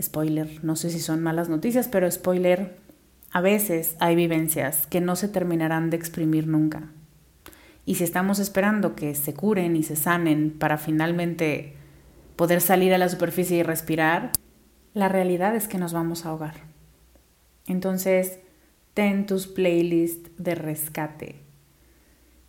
spoiler, 0.00 0.62
no 0.62 0.76
sé 0.76 0.90
si 0.90 1.00
son 1.00 1.22
malas 1.22 1.48
noticias, 1.48 1.88
pero 1.88 2.10
spoiler, 2.10 2.76
a 3.30 3.40
veces 3.40 3.96
hay 4.00 4.16
vivencias 4.16 4.86
que 4.86 5.00
no 5.00 5.16
se 5.16 5.28
terminarán 5.28 5.90
de 5.90 5.96
exprimir 5.96 6.46
nunca. 6.46 6.90
Y 7.86 7.94
si 7.94 8.04
estamos 8.04 8.38
esperando 8.38 8.94
que 8.94 9.14
se 9.14 9.34
curen 9.34 9.74
y 9.76 9.82
se 9.82 9.96
sanen 9.96 10.50
para 10.50 10.78
finalmente 10.78 11.74
poder 12.36 12.60
salir 12.60 12.92
a 12.94 12.98
la 12.98 13.08
superficie 13.08 13.58
y 13.58 13.62
respirar, 13.62 14.32
la 14.94 15.08
realidad 15.08 15.54
es 15.56 15.68
que 15.68 15.78
nos 15.78 15.92
vamos 15.92 16.24
a 16.24 16.30
ahogar. 16.30 16.54
Entonces, 17.66 18.40
ten 18.94 19.26
tus 19.26 19.46
playlists 19.46 20.30
de 20.36 20.54
rescate, 20.54 21.40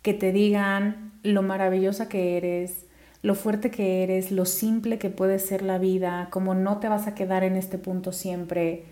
que 0.02 0.14
te 0.14 0.32
digan 0.32 1.12
lo 1.22 1.42
maravillosa 1.42 2.08
que 2.08 2.36
eres, 2.36 2.86
lo 3.22 3.36
fuerte 3.36 3.70
que 3.70 4.02
eres, 4.02 4.32
lo 4.32 4.44
simple 4.44 4.98
que 4.98 5.10
puede 5.10 5.38
ser 5.38 5.62
la 5.62 5.78
vida, 5.78 6.28
cómo 6.30 6.54
no 6.54 6.78
te 6.78 6.88
vas 6.88 7.06
a 7.06 7.14
quedar 7.14 7.44
en 7.44 7.56
este 7.56 7.78
punto 7.78 8.12
siempre, 8.12 8.84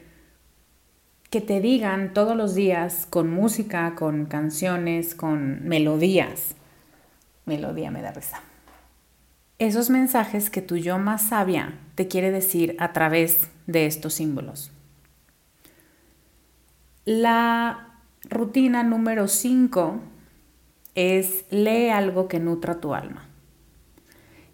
que 1.31 1.41
te 1.41 1.61
digan 1.61 2.15
todos 2.15 2.37
los 2.37 2.55
días 2.55 3.07
con 3.11 3.31
música, 3.31 3.95
con 3.97 4.27
canciones, 4.27 5.15
con 5.15 5.65
melodías. 5.67 6.55
Melodía 7.45 7.91
me 7.91 8.03
da 8.03 8.13
risa. 8.13 8.41
Esos 9.59 9.91
mensajes 9.91 10.49
que 10.49 10.63
tu 10.63 10.77
yo 10.77 10.99
más 10.99 11.23
sabia 11.23 11.75
te 11.95 12.09
quiere 12.09 12.31
decir 12.31 12.77
a 12.79 12.93
través 12.93 13.49
de 13.67 13.87
estos 13.87 14.15
símbolos. 14.15 14.73
La 17.05 17.99
rutina 18.29 18.83
número 18.83 19.29
5 19.29 20.01
es 20.95 21.45
lee 21.51 21.89
algo 21.89 22.29
que 22.29 22.41
nutra 22.41 22.81
tu 22.81 22.95
alma. 22.95 23.29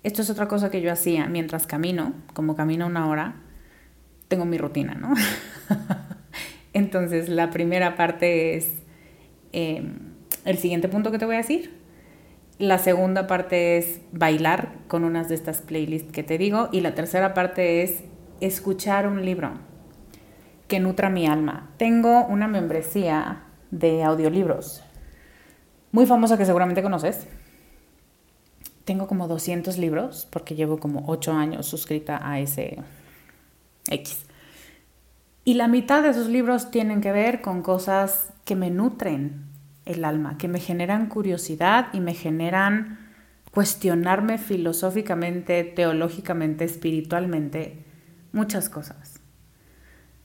Esto 0.02 0.22
es 0.22 0.30
otra 0.30 0.46
cosa 0.46 0.70
que 0.70 0.80
yo 0.80 0.92
hacía 0.92 1.26
mientras 1.26 1.66
camino, 1.66 2.12
como 2.32 2.54
camino 2.54 2.86
una 2.86 3.08
hora, 3.08 3.36
tengo 4.28 4.44
mi 4.44 4.58
rutina, 4.58 4.94
¿no? 4.94 5.14
Entonces, 6.72 7.28
la 7.28 7.50
primera 7.50 7.96
parte 7.96 8.56
es 8.56 8.68
em, 9.52 9.98
el 10.44 10.58
siguiente 10.58 10.88
punto 10.88 11.10
que 11.10 11.18
te 11.18 11.24
voy 11.24 11.34
a 11.34 11.38
decir. 11.38 11.74
La 12.58 12.78
segunda 12.78 13.26
parte 13.26 13.78
es 13.78 14.00
bailar 14.12 14.72
con 14.88 15.04
unas 15.04 15.28
de 15.28 15.34
estas 15.34 15.60
playlists 15.60 16.12
que 16.12 16.22
te 16.22 16.38
digo. 16.38 16.68
Y 16.72 16.82
la 16.82 16.94
tercera 16.94 17.34
parte 17.34 17.82
es 17.82 18.04
escuchar 18.40 19.08
un 19.08 19.24
libro 19.24 19.54
que 20.68 20.80
nutra 20.80 21.10
mi 21.10 21.26
alma. 21.26 21.70
Tengo 21.78 22.24
una 22.26 22.48
membresía 22.48 23.42
de 23.70 24.04
audiolibros 24.04 24.85
muy 25.96 26.04
famosa 26.04 26.36
que 26.36 26.44
seguramente 26.44 26.82
conoces. 26.82 27.26
Tengo 28.84 29.06
como 29.06 29.28
200 29.28 29.78
libros 29.78 30.28
porque 30.30 30.54
llevo 30.54 30.78
como 30.78 31.04
8 31.06 31.32
años 31.32 31.64
suscrita 31.64 32.20
a 32.22 32.38
ese 32.38 32.82
X. 33.88 34.26
Y 35.44 35.54
la 35.54 35.68
mitad 35.68 36.02
de 36.02 36.10
esos 36.10 36.28
libros 36.28 36.70
tienen 36.70 37.00
que 37.00 37.12
ver 37.12 37.40
con 37.40 37.62
cosas 37.62 38.34
que 38.44 38.54
me 38.56 38.68
nutren 38.68 39.46
el 39.86 40.04
alma, 40.04 40.36
que 40.36 40.48
me 40.48 40.60
generan 40.60 41.06
curiosidad 41.06 41.86
y 41.94 42.00
me 42.00 42.12
generan 42.12 42.98
cuestionarme 43.50 44.36
filosóficamente, 44.36 45.64
teológicamente, 45.64 46.66
espiritualmente, 46.66 47.86
muchas 48.32 48.68
cosas. 48.68 49.20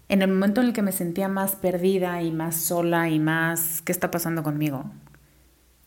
En 0.10 0.21
el 0.21 0.27
momento 0.27 0.60
en 0.60 0.67
el 0.67 0.73
que 0.73 0.81
me 0.81 0.91
sentía 0.91 1.29
más 1.29 1.55
perdida 1.55 2.21
y 2.23 2.31
más 2.34 2.57
sola 2.57 3.07
y 3.07 3.19
más, 3.19 3.81
¿qué 3.84 3.93
está 3.93 4.12
pasando 4.12 4.43
conmigo? 4.43 4.91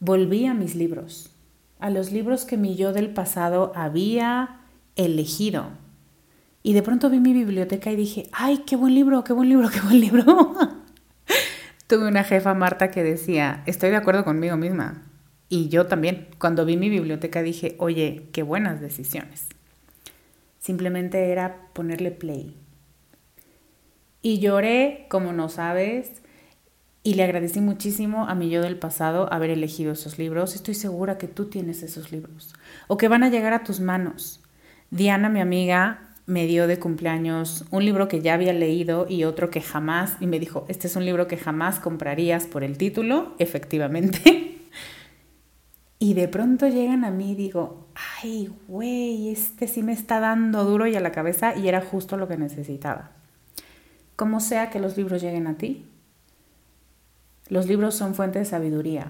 Volví 0.00 0.46
a 0.46 0.54
mis 0.54 0.74
libros, 0.74 1.30
a 1.78 1.90
los 1.90 2.12
libros 2.12 2.44
que 2.44 2.56
mi 2.56 2.76
yo 2.76 2.92
del 2.92 3.10
pasado 3.10 3.72
había 3.74 4.60
elegido 4.96 5.70
y 6.66 6.72
de 6.72 6.82
pronto 6.82 7.10
vi 7.10 7.20
mi 7.20 7.34
biblioteca 7.34 7.92
y 7.92 7.96
dije, 7.96 8.26
ay, 8.32 8.62
qué 8.66 8.74
buen 8.74 8.94
libro, 8.94 9.22
qué 9.22 9.34
buen 9.34 9.50
libro, 9.50 9.68
qué 9.68 9.80
buen 9.82 10.00
libro. 10.00 10.24
Tuve 11.86 12.08
una 12.08 12.24
jefa, 12.24 12.54
Marta, 12.54 12.90
que 12.90 13.02
decía, 13.02 13.62
estoy 13.66 13.90
de 13.90 13.96
acuerdo 13.96 14.24
conmigo 14.24 14.56
misma. 14.56 15.02
Y 15.50 15.68
yo 15.68 15.86
también, 15.86 16.28
cuando 16.38 16.64
vi 16.64 16.78
mi 16.78 16.88
biblioteca 16.88 17.42
dije, 17.42 17.76
oye, 17.78 18.30
qué 18.32 18.42
buenas 18.42 18.80
decisiones. 18.80 19.46
Simplemente 20.58 21.30
era 21.30 21.68
ponerle 21.74 22.10
play. 22.10 22.56
Y 24.22 24.38
lloré, 24.38 25.04
como 25.10 25.34
no 25.34 25.50
sabes, 25.50 26.22
y 27.06 27.14
le 27.14 27.22
agradecí 27.22 27.60
muchísimo 27.60 28.26
a 28.26 28.34
mi 28.34 28.48
yo 28.48 28.62
del 28.62 28.78
pasado 28.78 29.30
haber 29.30 29.50
elegido 29.50 29.92
esos 29.92 30.18
libros. 30.18 30.54
Estoy 30.54 30.72
segura 30.72 31.18
que 31.18 31.28
tú 31.28 31.44
tienes 31.50 31.82
esos 31.82 32.10
libros 32.10 32.54
o 32.88 32.96
que 32.96 33.08
van 33.08 33.22
a 33.22 33.28
llegar 33.28 33.52
a 33.52 33.62
tus 33.62 33.78
manos. 33.78 34.40
Diana, 34.90 35.28
mi 35.28 35.40
amiga, 35.40 36.14
me 36.24 36.46
dio 36.46 36.66
de 36.66 36.78
cumpleaños 36.78 37.66
un 37.70 37.84
libro 37.84 38.08
que 38.08 38.22
ya 38.22 38.32
había 38.32 38.54
leído 38.54 39.06
y 39.06 39.24
otro 39.24 39.50
que 39.50 39.60
jamás, 39.60 40.16
y 40.18 40.26
me 40.26 40.40
dijo, 40.40 40.64
este 40.68 40.86
es 40.86 40.96
un 40.96 41.04
libro 41.04 41.28
que 41.28 41.36
jamás 41.36 41.78
comprarías 41.78 42.46
por 42.46 42.64
el 42.64 42.78
título, 42.78 43.34
efectivamente. 43.38 44.62
y 45.98 46.14
de 46.14 46.26
pronto 46.28 46.66
llegan 46.68 47.04
a 47.04 47.10
mí 47.10 47.32
y 47.32 47.34
digo, 47.34 47.88
ay, 48.22 48.50
güey, 48.66 49.28
este 49.28 49.68
sí 49.68 49.82
me 49.82 49.92
está 49.92 50.20
dando 50.20 50.64
duro 50.64 50.86
y 50.86 50.96
a 50.96 51.00
la 51.00 51.12
cabeza 51.12 51.54
y 51.54 51.68
era 51.68 51.82
justo 51.82 52.16
lo 52.16 52.28
que 52.28 52.38
necesitaba. 52.38 53.10
Como 54.16 54.40
sea 54.40 54.70
que 54.70 54.80
los 54.80 54.96
libros 54.96 55.20
lleguen 55.20 55.46
a 55.48 55.58
ti, 55.58 55.90
los 57.48 57.66
libros 57.66 57.94
son 57.94 58.14
fuente 58.14 58.38
de 58.38 58.44
sabiduría, 58.44 59.08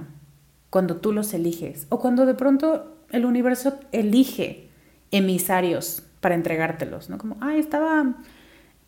cuando 0.71 0.97
tú 0.97 1.13
los 1.13 1.33
eliges 1.35 1.87
o 1.89 2.01
cuando 2.01 2.27
de 2.27 2.35
pronto 2.35 2.97
el 3.11 3.25
universo 3.25 3.79
elige 3.93 4.69
emisarios 5.13 6.03
para 6.21 6.35
entregártelos, 6.35 7.11
¿no? 7.11 7.19
Como, 7.19 7.37
ay, 7.41 7.61
estaba 7.61 8.15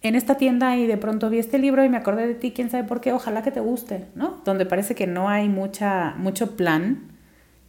en 0.03 0.15
esta 0.15 0.37
tienda 0.37 0.77
y 0.77 0.87
de 0.87 0.97
pronto 0.97 1.31
vi 1.31 1.39
este 1.39 1.59
libro 1.59 1.85
y 1.85 1.89
me 1.89 1.97
acordé 1.97 2.27
de 2.27 2.35
ti, 2.35 2.53
quién 2.53 2.71
sabe 2.71 2.85
por 2.85 3.01
qué, 3.01 3.13
ojalá 3.13 3.43
que 3.43 3.53
te 3.53 3.61
guste, 3.61 4.07
¿no? 4.15 4.41
Donde 4.45 4.67
parece 4.67 4.95
que 4.95 5.07
no 5.07 5.29
hay 5.29 5.49
mucha, 5.49 6.15
mucho 6.17 6.57
plan 6.57 7.13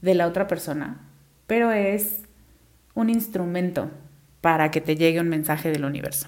de 0.01 0.15
la 0.15 0.27
otra 0.27 0.47
persona, 0.47 1.01
pero 1.45 1.71
es 1.71 2.21
un 2.95 3.09
instrumento 3.09 3.91
para 4.41 4.71
que 4.71 4.81
te 4.81 4.95
llegue 4.95 5.19
un 5.19 5.29
mensaje 5.29 5.71
del 5.71 5.85
universo. 5.85 6.27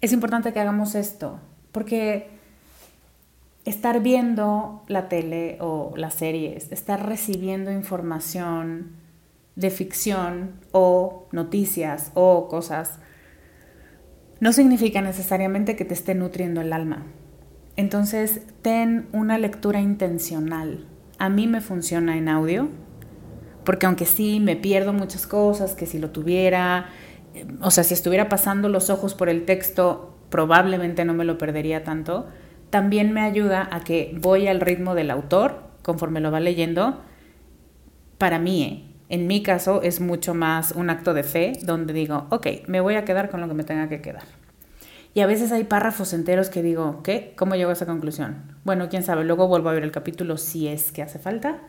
Es 0.00 0.12
importante 0.12 0.52
que 0.52 0.60
hagamos 0.60 0.94
esto, 0.94 1.40
porque 1.72 2.35
estar 3.66 4.00
viendo 4.00 4.84
la 4.88 5.08
tele 5.08 5.58
o 5.60 5.92
las 5.96 6.14
series, 6.14 6.72
estar 6.72 7.06
recibiendo 7.06 7.70
información, 7.70 8.92
de 9.56 9.70
ficción 9.70 10.52
o 10.70 11.26
noticias 11.32 12.12
o 12.14 12.46
cosas, 12.48 13.00
no 14.38 14.52
significa 14.52 15.00
necesariamente 15.00 15.76
que 15.76 15.84
te 15.84 15.94
esté 15.94 16.14
nutriendo 16.14 16.60
el 16.60 16.72
alma. 16.72 17.06
Entonces, 17.74 18.42
ten 18.62 19.08
una 19.12 19.38
lectura 19.38 19.80
intencional. 19.80 20.86
A 21.18 21.28
mí 21.28 21.46
me 21.46 21.62
funciona 21.62 22.16
en 22.16 22.28
audio, 22.28 22.68
porque 23.64 23.86
aunque 23.86 24.04
sí 24.04 24.40
me 24.40 24.56
pierdo 24.56 24.92
muchas 24.92 25.26
cosas, 25.26 25.74
que 25.74 25.86
si 25.86 25.98
lo 25.98 26.10
tuviera, 26.10 26.90
o 27.62 27.70
sea, 27.70 27.82
si 27.82 27.94
estuviera 27.94 28.28
pasando 28.28 28.68
los 28.68 28.90
ojos 28.90 29.14
por 29.14 29.28
el 29.30 29.46
texto, 29.46 30.14
probablemente 30.28 31.04
no 31.06 31.14
me 31.14 31.24
lo 31.24 31.38
perdería 31.38 31.82
tanto, 31.82 32.26
también 32.70 33.12
me 33.12 33.22
ayuda 33.22 33.68
a 33.70 33.80
que 33.84 34.16
voy 34.20 34.48
al 34.48 34.60
ritmo 34.60 34.94
del 34.94 35.10
autor, 35.10 35.62
conforme 35.82 36.20
lo 36.20 36.30
va 36.30 36.40
leyendo, 36.40 37.00
para 38.18 38.38
mí, 38.38 38.62
¿eh? 38.62 38.92
En 39.08 39.28
mi 39.28 39.42
caso 39.42 39.82
es 39.82 40.00
mucho 40.00 40.34
más 40.34 40.72
un 40.72 40.90
acto 40.90 41.14
de 41.14 41.22
fe 41.22 41.52
donde 41.62 41.92
digo, 41.92 42.26
ok, 42.30 42.46
me 42.66 42.80
voy 42.80 42.96
a 42.96 43.04
quedar 43.04 43.30
con 43.30 43.40
lo 43.40 43.46
que 43.46 43.54
me 43.54 43.62
tenga 43.62 43.88
que 43.88 44.00
quedar. 44.00 44.24
Y 45.14 45.20
a 45.20 45.26
veces 45.26 45.52
hay 45.52 45.64
párrafos 45.64 46.12
enteros 46.12 46.50
que 46.50 46.62
digo, 46.62 47.02
¿qué? 47.02 47.32
¿Cómo 47.36 47.54
llego 47.54 47.70
a 47.70 47.74
esa 47.74 47.86
conclusión? 47.86 48.56
Bueno, 48.64 48.88
quién 48.88 49.02
sabe, 49.02 49.24
luego 49.24 49.46
vuelvo 49.46 49.68
a 49.68 49.72
ver 49.72 49.84
el 49.84 49.92
capítulo 49.92 50.36
si 50.36 50.66
es 50.66 50.90
que 50.90 51.02
hace 51.02 51.18
falta. 51.18 51.60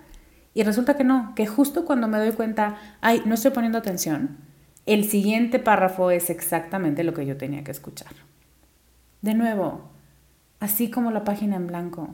Y 0.54 0.64
resulta 0.64 0.98
que 0.98 1.04
no, 1.04 1.34
que 1.36 1.46
justo 1.46 1.86
cuando 1.86 2.08
me 2.08 2.18
doy 2.18 2.32
cuenta, 2.32 2.78
ay, 3.02 3.22
no 3.26 3.36
estoy 3.36 3.52
poniendo 3.52 3.78
atención, 3.78 4.38
el 4.88 5.04
siguiente 5.06 5.60
párrafo 5.60 6.10
es 6.10 6.30
exactamente 6.30 7.04
lo 7.04 7.14
que 7.14 7.26
yo 7.26 7.38
tenía 7.38 7.64
que 7.64 7.72
escuchar. 7.72 8.12
De 9.22 9.36
nuevo, 9.36 9.92
así 10.60 10.90
como 10.90 11.12
la 11.12 11.24
página 11.24 11.56
en 11.56 11.68
blanco, 11.68 12.10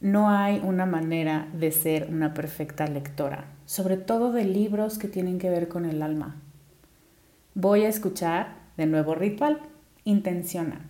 no 0.00 0.30
hay 0.30 0.60
una 0.64 0.84
manera 0.84 1.48
de 1.52 1.70
ser 1.70 2.08
una 2.10 2.34
perfecta 2.34 2.86
lectora, 2.86 3.44
sobre 3.66 3.96
todo 3.96 4.32
de 4.32 4.44
libros 4.44 4.98
que 4.98 5.08
tienen 5.08 5.38
que 5.38 5.48
ver 5.48 5.68
con 5.68 5.84
el 5.84 6.02
alma. 6.02 6.42
Voy 7.54 7.84
a 7.84 7.88
escuchar, 7.88 8.56
de 8.76 8.86
nuevo 8.86 9.14
ritual, 9.14 9.60
intenciona. 10.04 10.88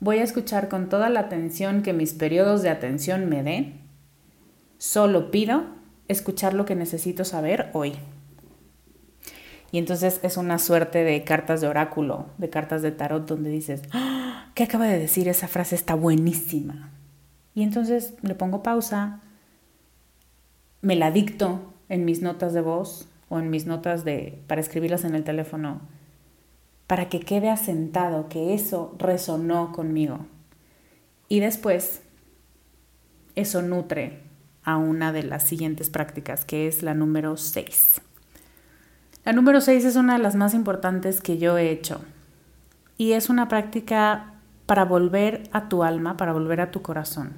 Voy 0.00 0.18
a 0.18 0.24
escuchar 0.24 0.68
con 0.68 0.88
toda 0.88 1.08
la 1.08 1.20
atención 1.20 1.82
que 1.82 1.92
mis 1.92 2.14
periodos 2.14 2.62
de 2.62 2.70
atención 2.70 3.28
me 3.28 3.42
den. 3.42 3.82
Solo 4.78 5.30
pido 5.30 5.64
escuchar 6.08 6.54
lo 6.54 6.64
que 6.64 6.74
necesito 6.74 7.24
saber 7.24 7.70
hoy. 7.74 7.94
Y 9.70 9.78
entonces 9.78 10.20
es 10.22 10.36
una 10.36 10.58
suerte 10.58 11.04
de 11.04 11.24
cartas 11.24 11.60
de 11.60 11.68
oráculo, 11.68 12.26
de 12.38 12.48
cartas 12.48 12.82
de 12.82 12.92
tarot, 12.92 13.26
donde 13.26 13.50
dices, 13.50 13.82
¡Ah! 13.92 14.50
¿qué 14.54 14.64
acaba 14.64 14.86
de 14.86 14.98
decir? 14.98 15.28
Esa 15.28 15.48
frase 15.48 15.74
está 15.74 15.94
buenísima. 15.94 16.90
Y 17.54 17.62
entonces 17.62 18.14
le 18.22 18.34
pongo 18.34 18.62
pausa, 18.62 19.20
me 20.80 20.96
la 20.96 21.10
dicto 21.10 21.74
en 21.88 22.04
mis 22.04 22.22
notas 22.22 22.54
de 22.54 22.60
voz 22.60 23.08
o 23.28 23.38
en 23.38 23.50
mis 23.50 23.66
notas 23.66 24.04
de 24.04 24.42
para 24.46 24.60
escribirlas 24.60 25.04
en 25.04 25.14
el 25.14 25.24
teléfono 25.24 25.80
para 26.88 27.10
que 27.10 27.20
quede 27.20 27.50
asentado 27.50 28.28
que 28.28 28.54
eso 28.54 28.96
resonó 28.98 29.72
conmigo. 29.72 30.26
Y 31.28 31.40
después 31.40 32.00
eso 33.36 33.62
nutre 33.62 34.22
a 34.64 34.78
una 34.78 35.12
de 35.12 35.22
las 35.22 35.44
siguientes 35.44 35.90
prácticas, 35.90 36.44
que 36.46 36.66
es 36.66 36.82
la 36.82 36.94
número 36.94 37.36
6. 37.36 38.00
La 39.28 39.34
número 39.34 39.60
6 39.60 39.84
es 39.84 39.96
una 39.96 40.14
de 40.14 40.22
las 40.22 40.36
más 40.36 40.54
importantes 40.54 41.20
que 41.20 41.36
yo 41.36 41.58
he 41.58 41.70
hecho. 41.70 42.00
Y 42.96 43.12
es 43.12 43.28
una 43.28 43.46
práctica 43.46 44.32
para 44.64 44.86
volver 44.86 45.42
a 45.52 45.68
tu 45.68 45.84
alma, 45.84 46.16
para 46.16 46.32
volver 46.32 46.62
a 46.62 46.70
tu 46.70 46.80
corazón 46.80 47.34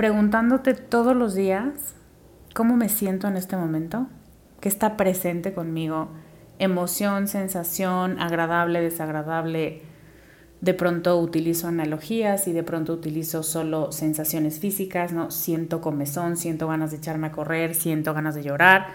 preguntándote 0.00 0.72
todos 0.72 1.14
los 1.14 1.34
días 1.34 1.94
cómo 2.54 2.74
me 2.74 2.88
siento 2.88 3.28
en 3.28 3.36
este 3.36 3.54
momento, 3.54 4.06
qué 4.62 4.70
está 4.70 4.96
presente 4.96 5.52
conmigo, 5.52 6.08
emoción, 6.58 7.28
sensación, 7.28 8.18
agradable, 8.18 8.80
desagradable. 8.80 9.82
De 10.62 10.72
pronto 10.72 11.18
utilizo 11.18 11.68
analogías 11.68 12.48
y 12.48 12.52
de 12.52 12.62
pronto 12.62 12.94
utilizo 12.94 13.42
solo 13.42 13.92
sensaciones 13.92 14.58
físicas, 14.58 15.12
¿no? 15.12 15.30
Siento 15.30 15.82
comezón, 15.82 16.38
siento 16.38 16.66
ganas 16.66 16.92
de 16.92 16.96
echarme 16.96 17.26
a 17.26 17.32
correr, 17.32 17.74
siento 17.74 18.14
ganas 18.14 18.34
de 18.34 18.42
llorar, 18.42 18.86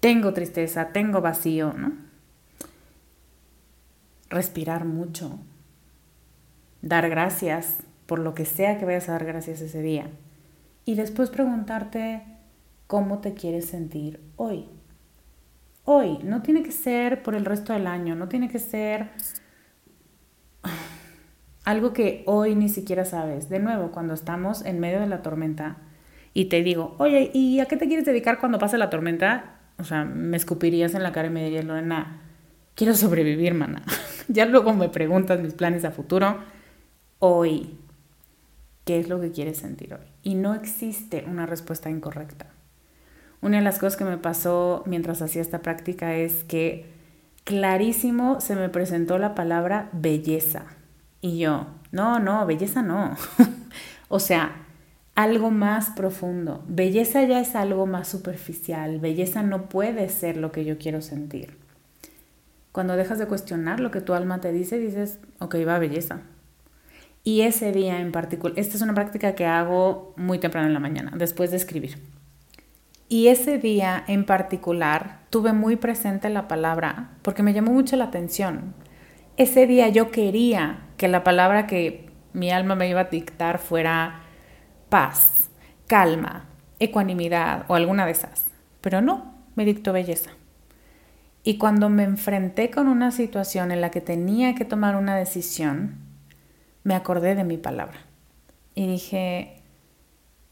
tengo 0.00 0.32
tristeza, 0.32 0.88
tengo 0.92 1.20
vacío, 1.20 1.72
¿no? 1.72 1.92
Respirar 4.30 4.84
mucho, 4.84 5.38
dar 6.82 7.08
gracias 7.08 7.78
por 8.06 8.18
lo 8.18 8.34
que 8.34 8.44
sea 8.44 8.78
que 8.78 8.84
vayas 8.84 9.08
a 9.08 9.12
dar 9.12 9.24
gracias 9.24 9.60
ese 9.60 9.82
día 9.82 10.10
y 10.84 10.94
después 10.94 11.30
preguntarte 11.30 12.22
cómo 12.86 13.18
te 13.18 13.34
quieres 13.34 13.66
sentir 13.66 14.20
hoy. 14.36 14.66
Hoy, 15.84 16.18
no 16.22 16.42
tiene 16.42 16.62
que 16.62 16.72
ser 16.72 17.22
por 17.22 17.34
el 17.34 17.44
resto 17.44 17.72
del 17.72 17.86
año, 17.86 18.14
no 18.14 18.28
tiene 18.28 18.48
que 18.48 18.58
ser 18.58 19.10
algo 21.64 21.92
que 21.92 22.22
hoy 22.26 22.54
ni 22.54 22.70
siquiera 22.70 23.04
sabes. 23.04 23.50
De 23.50 23.58
nuevo, 23.58 23.90
cuando 23.90 24.14
estamos 24.14 24.64
en 24.64 24.80
medio 24.80 25.00
de 25.00 25.06
la 25.06 25.20
tormenta 25.20 25.76
y 26.32 26.46
te 26.46 26.62
digo, 26.62 26.94
oye, 26.98 27.30
¿y 27.34 27.60
a 27.60 27.66
qué 27.66 27.76
te 27.76 27.86
quieres 27.86 28.06
dedicar 28.06 28.38
cuando 28.38 28.58
pase 28.58 28.78
la 28.78 28.88
tormenta? 28.88 29.57
O 29.78 29.84
sea, 29.84 30.04
me 30.04 30.36
escupirías 30.36 30.94
en 30.94 31.02
la 31.02 31.12
cara 31.12 31.28
y 31.28 31.30
me 31.30 31.44
dirías, 31.44 31.64
Lorena, 31.64 32.20
quiero 32.74 32.94
sobrevivir, 32.94 33.54
mana. 33.54 33.82
ya 34.28 34.44
luego 34.46 34.74
me 34.74 34.88
preguntas 34.88 35.40
mis 35.40 35.54
planes 35.54 35.84
a 35.84 35.90
futuro. 35.90 36.38
Hoy, 37.20 37.78
qué 38.84 38.98
es 38.98 39.08
lo 39.08 39.20
que 39.20 39.30
quieres 39.30 39.58
sentir 39.58 39.94
hoy. 39.94 40.06
Y 40.22 40.34
no 40.34 40.54
existe 40.54 41.24
una 41.26 41.46
respuesta 41.46 41.90
incorrecta. 41.90 42.46
Una 43.40 43.58
de 43.58 43.64
las 43.64 43.78
cosas 43.78 43.96
que 43.96 44.04
me 44.04 44.18
pasó 44.18 44.82
mientras 44.86 45.22
hacía 45.22 45.42
esta 45.42 45.62
práctica 45.62 46.14
es 46.14 46.42
que 46.42 46.86
clarísimo 47.44 48.40
se 48.40 48.56
me 48.56 48.68
presentó 48.68 49.18
la 49.18 49.34
palabra 49.34 49.90
belleza. 49.92 50.64
Y 51.20 51.38
yo, 51.38 51.66
no, 51.92 52.18
no, 52.18 52.46
belleza 52.46 52.82
no. 52.82 53.16
o 54.08 54.18
sea, 54.18 54.67
algo 55.18 55.50
más 55.50 55.90
profundo. 55.90 56.62
Belleza 56.68 57.24
ya 57.24 57.40
es 57.40 57.56
algo 57.56 57.86
más 57.86 58.06
superficial. 58.06 59.00
Belleza 59.00 59.42
no 59.42 59.68
puede 59.68 60.08
ser 60.10 60.36
lo 60.36 60.52
que 60.52 60.64
yo 60.64 60.78
quiero 60.78 61.02
sentir. 61.02 61.56
Cuando 62.70 62.94
dejas 62.94 63.18
de 63.18 63.26
cuestionar 63.26 63.80
lo 63.80 63.90
que 63.90 64.00
tu 64.00 64.14
alma 64.14 64.40
te 64.40 64.52
dice, 64.52 64.78
dices, 64.78 65.18
ok, 65.40 65.56
va 65.66 65.80
belleza. 65.80 66.20
Y 67.24 67.40
ese 67.40 67.72
día 67.72 68.00
en 68.00 68.12
particular, 68.12 68.56
esta 68.56 68.76
es 68.76 68.82
una 68.82 68.94
práctica 68.94 69.34
que 69.34 69.44
hago 69.44 70.14
muy 70.16 70.38
temprano 70.38 70.68
en 70.68 70.74
la 70.74 70.78
mañana, 70.78 71.10
después 71.16 71.50
de 71.50 71.56
escribir. 71.56 71.98
Y 73.08 73.26
ese 73.26 73.58
día 73.58 74.04
en 74.06 74.24
particular 74.24 75.22
tuve 75.30 75.52
muy 75.52 75.74
presente 75.74 76.30
la 76.30 76.46
palabra 76.46 77.10
porque 77.22 77.42
me 77.42 77.52
llamó 77.52 77.72
mucho 77.72 77.96
la 77.96 78.04
atención. 78.04 78.72
Ese 79.36 79.66
día 79.66 79.88
yo 79.88 80.12
quería 80.12 80.86
que 80.96 81.08
la 81.08 81.24
palabra 81.24 81.66
que 81.66 82.08
mi 82.34 82.52
alma 82.52 82.76
me 82.76 82.88
iba 82.88 83.00
a 83.00 83.04
dictar 83.04 83.58
fuera 83.58 84.22
paz, 84.88 85.50
calma, 85.86 86.46
ecuanimidad 86.78 87.64
o 87.68 87.74
alguna 87.74 88.06
de 88.06 88.12
esas. 88.12 88.46
Pero 88.80 89.00
no, 89.00 89.34
me 89.54 89.64
dictó 89.64 89.92
belleza. 89.92 90.30
Y 91.42 91.58
cuando 91.58 91.88
me 91.88 92.04
enfrenté 92.04 92.70
con 92.70 92.88
una 92.88 93.10
situación 93.10 93.72
en 93.72 93.80
la 93.80 93.90
que 93.90 94.00
tenía 94.00 94.54
que 94.54 94.64
tomar 94.64 94.96
una 94.96 95.16
decisión, 95.16 95.96
me 96.84 96.94
acordé 96.94 97.34
de 97.34 97.44
mi 97.44 97.56
palabra 97.56 97.98
y 98.74 98.86
dije, 98.86 99.62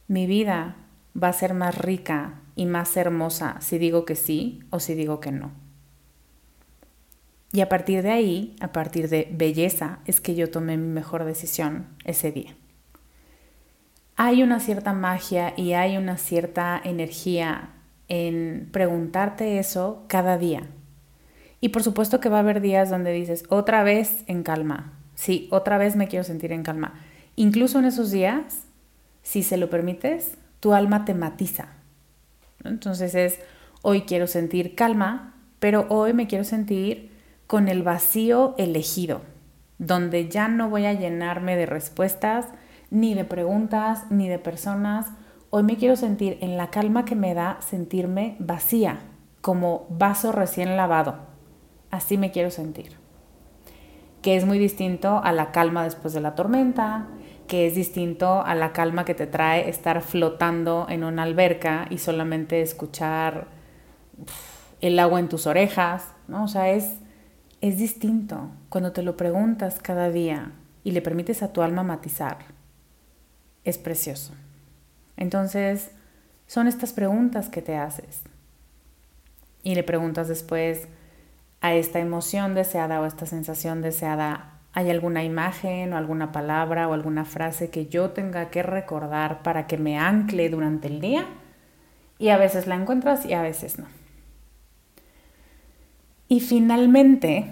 mi 0.09 0.27
vida 0.27 0.77
va 1.21 1.29
a 1.29 1.33
ser 1.33 1.55
más 1.55 1.77
rica 1.79 2.41
y 2.55 2.67
más 2.67 2.97
hermosa 2.97 3.57
si 3.61 3.79
digo 3.79 4.05
que 4.05 4.17
sí 4.17 4.61
o 4.71 4.81
si 4.81 4.95
digo 4.95 5.21
que 5.21 5.33
no. 5.33 5.53
Y 7.53 7.61
a 7.61 7.69
partir 7.69 8.03
de 8.03 8.11
ahí, 8.11 8.57
a 8.61 8.73
partir 8.73 9.09
de 9.09 9.29
belleza, 9.33 10.01
es 10.05 10.21
que 10.21 10.35
yo 10.35 10.51
tomé 10.51 10.77
mi 10.77 10.89
mejor 10.89 11.25
decisión 11.25 11.87
ese 12.05 12.33
día. 12.33 12.57
Hay 14.17 14.43
una 14.43 14.61
cierta 14.61 14.95
magia 14.95 15.53
y 15.57 15.75
hay 15.75 15.99
una 15.99 16.17
cierta 16.17 16.81
energía 16.83 17.71
en 18.09 18.69
preguntarte 18.73 19.59
eso 19.59 20.05
cada 20.09 20.39
día. 20.39 20.63
Y 21.61 21.69
por 21.69 21.83
supuesto 21.83 22.19
que 22.19 22.31
va 22.31 22.39
a 22.39 22.41
haber 22.41 22.63
días 22.63 22.89
donde 22.89 23.13
dices, 23.13 23.45
otra 23.51 23.83
vez 23.83 24.25
en 24.27 24.43
calma. 24.43 24.93
Sí, 25.15 25.49
otra 25.51 25.77
vez 25.77 25.97
me 25.97 26.09
quiero 26.09 26.25
sentir 26.25 26.53
en 26.53 26.63
calma. 26.63 26.95
Incluso 27.35 27.79
en 27.79 27.85
esos 27.85 28.11
días, 28.11 28.65
si 29.23 29.43
se 29.43 29.59
lo 29.59 29.69
permites, 29.69 30.39
tu 30.61 30.73
alma 30.73 31.05
te 31.05 31.13
matiza. 31.13 31.69
Entonces 32.65 33.15
es, 33.15 33.39
hoy 33.83 34.03
quiero 34.03 34.27
sentir 34.27 34.75
calma, 34.75 35.35
pero 35.59 35.87
hoy 35.91 36.15
me 36.15 36.27
quiero 36.27 36.45
sentir 36.45 37.13
con 37.47 37.69
el 37.69 37.83
vacío 37.83 38.55
elegido, 38.57 39.21
donde 39.79 40.29
ya 40.29 40.49
no 40.49 40.71
voy 40.71 40.87
a 40.87 40.95
llenarme 40.95 41.57
de 41.57 41.67
respuestas, 41.67 42.47
ni 42.91 43.15
de 43.15 43.25
preguntas, 43.25 44.05
ni 44.11 44.29
de 44.29 44.39
personas. 44.39 45.07
Hoy 45.51 45.63
me 45.63 45.77
quiero 45.77 45.97
sentir 45.97 46.39
en 46.41 46.57
la 46.57 46.71
calma 46.71 47.05
que 47.05 47.15
me 47.15 47.35
da 47.35 47.59
sentirme 47.61 48.37
vacía, 48.39 49.01
como 49.41 49.87
vaso 49.91 50.33
recién 50.33 50.77
lavado. 50.77 51.17
Así 51.91 52.19
me 52.19 52.31
quiero 52.31 52.51
sentir. 52.51 52.97
Que 54.23 54.37
es 54.37 54.45
muy 54.45 54.59
distinto 54.59 55.21
a 55.23 55.33
la 55.33 55.53
calma 55.53 55.85
después 55.85 56.13
de 56.15 56.21
la 56.21 56.35
tormenta, 56.35 57.09
que 57.47 57.67
es 57.67 57.75
distinto 57.75 58.43
a 58.43 58.55
la 58.55 58.73
calma 58.73 59.05
que 59.05 59.15
te 59.15 59.27
trae 59.27 59.69
estar 59.69 60.03
flotando 60.03 60.87
en 60.89 61.05
una 61.05 61.23
alberca 61.23 61.87
y 61.91 61.99
solamente 61.99 62.61
escuchar 62.61 63.47
el 64.81 64.99
agua 64.99 65.21
en 65.21 65.29
tus 65.29 65.47
orejas, 65.47 66.13
¿no? 66.29 66.45
O 66.45 66.49
sea, 66.49 66.71
es, 66.71 66.99
es 67.61 67.79
distinto 67.79 68.51
cuando 68.69 68.93
te 68.93 69.03
lo 69.03 69.17
preguntas 69.17 69.79
cada 69.81 70.11
día 70.11 70.53
y 70.83 70.91
le 70.91 71.03
permites 71.03 71.43
a 71.43 71.53
tu 71.53 71.63
alma 71.63 71.83
matizar. 71.83 72.56
Es 73.67 73.79
precioso. 73.79 74.33
Entonces, 75.17 75.91
son 76.47 76.69
estas 76.69 76.93
preguntas 76.93 77.49
que 77.49 77.63
te 77.63 77.77
haces. 77.77 78.23
Y 79.65 79.75
le 79.75 79.83
preguntas 79.83 80.29
después 80.29 80.87
a 81.61 81.75
esta 81.75 81.99
emoción 81.99 82.55
deseada 82.55 83.01
o 83.01 83.07
esta 83.07 83.27
sensación 83.27 83.83
deseada, 83.83 84.61
¿hay 84.73 84.89
alguna 84.89 85.25
imagen 85.25 85.93
o 85.93 85.97
alguna 85.97 86.31
palabra 86.31 86.87
o 86.87 86.93
alguna 86.93 87.25
frase 87.25 87.69
que 87.69 87.87
yo 87.87 88.11
tenga 88.11 88.51
que 88.51 88.63
recordar 88.63 89.43
para 89.43 89.67
que 89.67 89.79
me 89.79 89.99
ancle 89.99 90.49
durante 90.49 90.87
el 90.87 91.01
día? 91.01 91.27
Y 92.21 92.29
a 92.29 92.37
veces 92.37 92.69
la 92.69 92.77
encuentras 92.77 93.27
y 93.27 93.33
a 93.33 93.43
veces 93.43 93.81
no. 93.81 93.87
Y 96.29 96.39
finalmente, 96.39 97.47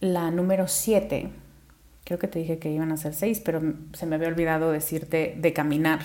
la 0.00 0.30
número 0.30 0.68
7, 0.68 1.30
creo 2.10 2.18
que 2.18 2.26
te 2.26 2.40
dije 2.40 2.58
que 2.58 2.72
iban 2.72 2.90
a 2.90 2.96
ser 2.96 3.14
6, 3.14 3.40
pero 3.44 3.62
se 3.92 4.04
me 4.04 4.16
había 4.16 4.26
olvidado 4.26 4.72
decirte 4.72 5.36
de 5.38 5.52
caminar. 5.52 6.00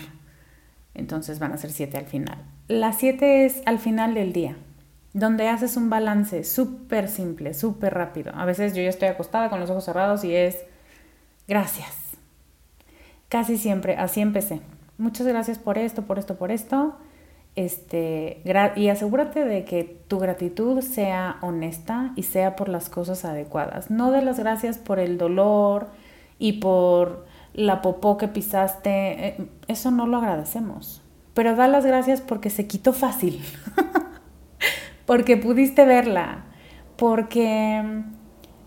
Entonces 0.93 1.39
van 1.39 1.51
a 1.51 1.57
ser 1.57 1.71
7 1.71 1.97
al 1.97 2.05
final. 2.05 2.37
La 2.67 2.93
7 2.93 3.47
es 3.47 3.63
al 3.65 3.79
final 3.79 4.13
del 4.13 4.31
día, 4.31 4.55
donde 5.13 5.47
haces 5.49 5.77
un 5.77 5.89
balance 5.89 6.43
súper 6.43 7.07
simple, 7.07 7.55
súper 7.55 7.95
rápido. 7.95 8.33
A 8.35 8.45
veces 8.45 8.75
yo 8.75 8.83
ya 8.83 8.89
estoy 8.89 9.07
acostada 9.07 9.49
con 9.49 9.59
los 9.59 9.71
ojos 9.71 9.85
cerrados 9.85 10.23
y 10.23 10.35
es 10.35 10.59
gracias. 11.47 11.95
Casi 13.27 13.57
siempre 13.57 13.97
así 13.97 14.21
empecé. 14.21 14.61
Muchas 14.99 15.25
gracias 15.25 15.57
por 15.57 15.79
esto, 15.79 16.03
por 16.03 16.19
esto, 16.19 16.35
por 16.35 16.51
esto. 16.51 16.99
Este, 17.55 18.41
y 18.75 18.89
asegúrate 18.89 19.45
de 19.45 19.63
que 19.63 20.01
tu 20.09 20.19
gratitud 20.19 20.81
sea 20.81 21.37
honesta 21.41 22.11
y 22.17 22.23
sea 22.23 22.57
por 22.57 22.67
las 22.67 22.89
cosas 22.89 23.23
adecuadas. 23.23 23.89
No 23.89 24.11
de 24.11 24.21
las 24.21 24.39
gracias 24.39 24.77
por 24.77 24.99
el 24.99 25.17
dolor 25.17 25.87
y 26.37 26.53
por 26.53 27.25
la 27.53 27.81
popó 27.81 28.17
que 28.17 28.27
pisaste. 28.27 29.27
Eh, 29.27 29.47
eso 29.67 29.89
no 29.91 30.05
lo 30.05 30.17
agradecemos. 30.17 31.01
Pero 31.33 31.55
da 31.55 31.69
las 31.69 31.85
gracias 31.85 32.19
porque 32.19 32.49
se 32.49 32.67
quitó 32.67 32.91
fácil. 32.91 33.41
porque 35.05 35.37
pudiste 35.37 35.85
verla. 35.85 36.43
Porque 36.97 38.03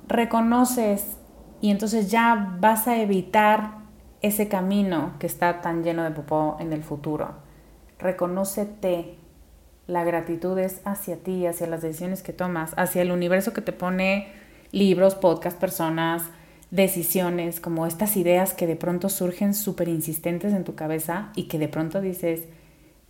reconoces 0.07 1.18
y 1.61 1.70
entonces 1.70 2.11
ya 2.11 2.57
vas 2.59 2.89
a 2.89 2.97
evitar 2.97 3.78
ese 4.22 4.49
camino 4.49 5.12
que 5.18 5.26
está 5.26 5.61
tan 5.61 5.84
lleno 5.84 6.05
de 6.05 6.11
popó 6.11 6.57
en 6.59 6.72
el 6.72 6.82
futuro 6.82 7.47
reconócete. 7.99 9.16
La 9.86 10.05
gratitud 10.05 10.59
es 10.59 10.80
hacia 10.84 11.16
ti, 11.16 11.46
hacia 11.46 11.66
las 11.66 11.82
decisiones 11.82 12.22
que 12.22 12.32
tomas, 12.32 12.72
hacia 12.76 13.03
el 13.03 13.11
universo 13.11 13.53
que 13.53 13.62
te 13.62 13.72
pone 13.72 14.28
libros, 14.70 15.14
podcasts, 15.14 15.59
personas, 15.59 16.24
decisiones, 16.70 17.61
como 17.61 17.86
estas 17.86 18.16
ideas 18.16 18.53
que 18.53 18.66
de 18.66 18.76
pronto 18.76 19.09
surgen 19.09 19.55
súper 19.55 19.88
insistentes 19.88 20.53
en 20.53 20.64
tu 20.64 20.74
cabeza 20.74 21.30
y 21.34 21.44
que 21.44 21.59
de 21.59 21.68
pronto 21.68 22.01
dices, 22.01 22.42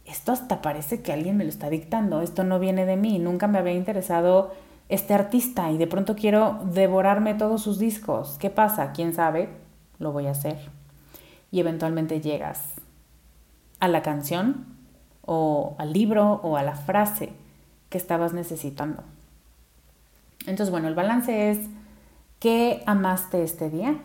esto 0.07 0.33
hasta 0.33 0.63
parece 0.63 1.03
que 1.03 1.13
alguien 1.13 1.37
me 1.37 1.45
lo 1.45 1.51
está 1.51 1.69
dictando, 1.69 2.23
esto 2.23 2.45
no 2.45 2.61
viene 2.61 2.87
de 2.87 2.97
mí, 2.97 3.19
nunca 3.19 3.49
me 3.49 3.59
había 3.59 3.75
interesado 3.75 4.55
este 4.89 5.13
artista 5.13 5.71
y 5.71 5.79
de 5.79 5.87
pronto 5.87 6.17
quiero 6.17 6.61
devorarme 6.73 7.35
todos 7.35 7.63
sus 7.63 7.79
discos. 7.79 8.37
¿Qué 8.39 8.51
pasa? 8.51 8.93
¿Quién 8.93 9.13
sabe? 9.13 9.49
Lo 9.99 10.13
voy 10.13 10.27
a 10.27 10.31
hacer. 10.31 10.57
Y 11.51 11.61
eventualmente 11.61 12.21
llegas 12.21 12.75
a 13.81 13.89
la 13.89 14.03
canción 14.03 14.78
o 15.31 15.77
al 15.77 15.93
libro 15.93 16.41
o 16.43 16.57
a 16.57 16.63
la 16.63 16.75
frase 16.75 17.29
que 17.91 17.99
estabas 17.99 18.33
necesitando. 18.33 19.03
Entonces, 20.41 20.71
bueno, 20.71 20.89
el 20.89 20.95
balance 20.95 21.51
es, 21.51 21.59
¿qué 22.39 22.83
amaste 22.87 23.43
este 23.43 23.69
día? 23.69 23.99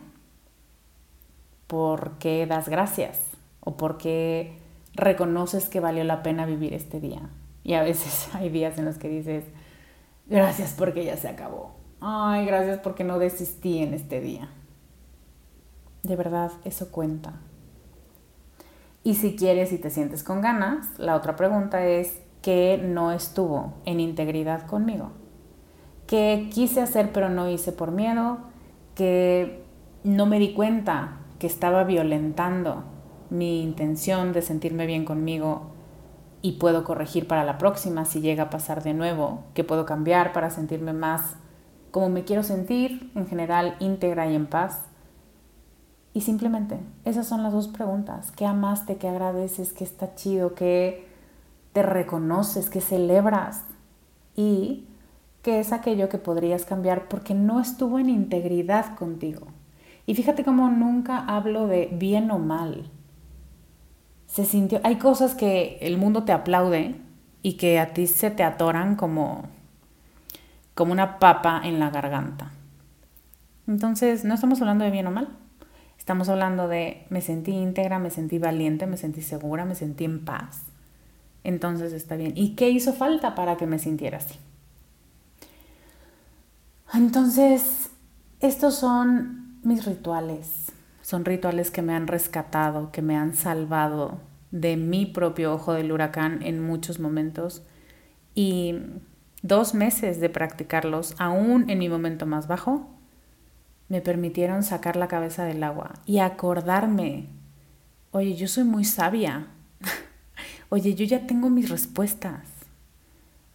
¿Por 1.68 2.18
qué 2.20 2.46
das 2.46 2.68
gracias? 2.68 3.20
¿O 3.62 3.78
por 3.78 3.98
qué 3.98 4.58
reconoces 4.96 5.70
que 5.70 5.80
valió 5.80 6.04
la 6.04 6.24
pena 6.24 6.46
vivir 6.46 6.74
este 6.74 7.00
día? 7.00 7.30
Y 7.64 7.76
a 7.76 7.84
veces 7.84 8.28
hay 8.34 8.50
días 8.50 8.78
en 8.78 8.84
los 8.84 8.98
que 8.98 9.08
dices, 9.08 9.46
gracias 10.28 10.76
porque 10.78 11.06
ya 11.06 11.16
se 11.16 11.30
acabó. 11.30 11.72
Ay, 12.02 12.46
gracias 12.46 12.80
porque 12.80 13.06
no 13.06 13.18
desistí 13.18 13.78
en 13.78 13.94
este 13.94 14.20
día. 14.20 14.50
De 16.04 16.18
verdad, 16.18 16.52
eso 16.66 16.92
cuenta. 16.92 17.40
Y 19.04 19.16
si 19.16 19.36
quieres 19.36 19.74
y 19.74 19.78
te 19.78 19.90
sientes 19.90 20.24
con 20.24 20.42
ganas, 20.42 20.98
la 20.98 21.16
otra 21.16 21.36
pregunta 21.36 21.86
es, 21.86 22.22
¿qué 22.42 22.82
no 22.82 23.12
estuvo 23.12 23.74
en 23.86 24.00
integridad 24.00 24.66
conmigo? 24.66 25.12
¿Qué 26.08 26.50
quise 26.54 26.82
hacer 26.82 27.12
pero 27.12 27.30
no 27.30 27.50
hice 27.50 27.74
por 27.74 27.92
miedo? 27.92 28.38
¿Que 28.96 29.66
no 30.04 30.26
me 30.26 30.40
di 30.40 30.54
cuenta 30.54 31.18
que 31.38 31.48
estaba 31.48 31.84
violentando 31.84 32.84
mi 33.30 33.62
intención 33.62 34.32
de 34.32 34.42
sentirme 34.42 34.86
bien 34.86 35.04
conmigo 35.04 35.72
y 36.42 36.54
puedo 36.54 36.86
corregir 36.86 37.28
para 37.28 37.44
la 37.44 37.58
próxima 37.58 38.06
si 38.06 38.22
llega 38.22 38.44
a 38.44 38.50
pasar 38.50 38.84
de 38.84 38.94
nuevo? 38.94 39.44
¿Que 39.54 39.66
puedo 39.66 39.86
cambiar 39.86 40.32
para 40.32 40.50
sentirme 40.50 40.94
más 40.94 41.36
como 41.92 42.10
me 42.10 42.24
quiero 42.24 42.42
sentir, 42.42 43.12
en 43.16 43.28
general 43.28 43.76
íntegra 43.80 44.30
y 44.30 44.36
en 44.36 44.48
paz? 44.48 44.93
Y 46.14 46.22
simplemente, 46.22 46.80
esas 47.06 47.28
son 47.28 47.42
las 47.42 47.54
dos 47.54 47.68
preguntas. 47.68 48.32
¿Qué 48.32 48.46
amaste? 48.46 48.98
¿Qué 48.98 49.08
agradeces? 49.08 49.74
¿Qué 49.74 49.84
está 49.84 50.14
chido? 50.16 50.54
¿Qué 50.54 51.08
te 51.74 51.82
reconoces? 51.82 52.70
¿Qué 52.70 52.82
celebras? 52.82 53.64
Y 54.36 54.86
qué 55.42 55.60
es 55.60 55.72
aquello 55.74 56.10
que 56.10 56.20
podrías 56.20 56.66
cambiar 56.66 57.08
porque 57.08 57.34
no 57.34 57.60
estuvo 57.60 57.98
en 58.00 58.10
integridad 58.10 58.96
contigo. 58.96 59.48
Y 60.06 60.16
fíjate 60.16 60.44
cómo 60.44 60.70
nunca 60.70 61.20
hablo 61.20 61.68
de 61.68 61.90
bien 61.92 62.30
o 62.30 62.38
mal. 62.38 62.90
Se 64.28 64.46
sintió, 64.46 64.82
hay 64.84 64.98
cosas 64.98 65.36
que 65.36 65.78
el 65.82 65.98
mundo 65.98 66.24
te 66.24 66.32
aplaude 66.32 66.96
y 67.42 67.54
que 67.54 67.80
a 67.80 67.94
ti 67.94 68.08
se 68.08 68.32
te 68.32 68.44
atoran 68.44 68.96
como 68.96 69.44
como 70.74 70.92
una 70.92 71.20
papa 71.20 71.62
en 71.64 71.80
la 71.80 71.90
garganta. 71.90 72.52
Entonces, 73.68 74.26
no 74.26 74.34
estamos 74.34 74.60
hablando 74.62 74.84
de 74.84 74.92
bien 74.92 75.08
o 75.08 75.12
mal. 75.12 75.30
Estamos 76.04 76.28
hablando 76.28 76.68
de 76.68 77.06
me 77.10 77.22
sentí 77.22 77.54
íntegra, 77.54 77.98
me 77.98 78.10
sentí 78.10 78.38
valiente, 78.38 78.88
me 78.88 78.98
sentí 78.98 79.22
segura, 79.22 79.64
me 79.64 79.74
sentí 79.74 80.04
en 80.04 80.26
paz. 80.26 80.64
Entonces 81.46 81.94
está 81.94 82.18
bien. 82.18 82.34
¿Y 82.36 82.56
qué 82.56 82.70
hizo 82.70 82.92
falta 82.92 83.36
para 83.36 83.56
que 83.56 83.68
me 83.68 83.80
sintiera 83.80 84.18
así? 84.18 84.36
Entonces, 86.94 87.90
estos 88.42 88.76
son 88.76 89.62
mis 89.64 89.86
rituales. 89.86 90.74
Son 91.02 91.24
rituales 91.24 91.72
que 91.72 91.82
me 91.82 91.96
han 91.96 92.08
rescatado, 92.08 92.92
que 92.92 93.02
me 93.02 93.16
han 93.16 93.34
salvado 93.34 94.20
de 94.52 94.76
mi 94.76 95.06
propio 95.06 95.54
ojo 95.54 95.72
del 95.72 95.90
huracán 95.90 96.44
en 96.44 96.62
muchos 96.62 97.00
momentos. 97.00 97.64
Y 98.36 98.76
dos 99.42 99.74
meses 99.74 100.20
de 100.20 100.28
practicarlos, 100.28 101.16
aún 101.18 101.70
en 101.70 101.80
mi 101.80 101.88
momento 101.88 102.26
más 102.26 102.48
bajo, 102.50 102.93
me 103.94 104.02
permitieron 104.02 104.64
sacar 104.64 104.96
la 104.96 105.08
cabeza 105.08 105.46
del 105.46 105.62
agua 105.64 105.94
y 106.08 106.18
acordarme, 106.18 107.28
oye, 108.10 108.34
yo 108.34 108.48
soy 108.48 108.64
muy 108.64 108.86
sabia, 108.86 109.46
oye, 110.70 110.96
yo 110.96 111.06
ya 111.06 111.28
tengo 111.28 111.52
mis 111.52 111.70
respuestas, 111.70 112.42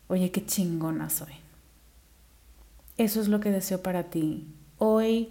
oye, 0.07 0.31
qué 0.31 0.47
chingona 0.47 1.11
soy. 1.11 1.33
Eso 2.99 3.21
es 3.21 3.27
lo 3.27 3.41
que 3.41 3.51
deseo 3.51 3.83
para 3.83 4.05
ti. 4.05 4.47
Hoy, 4.79 5.31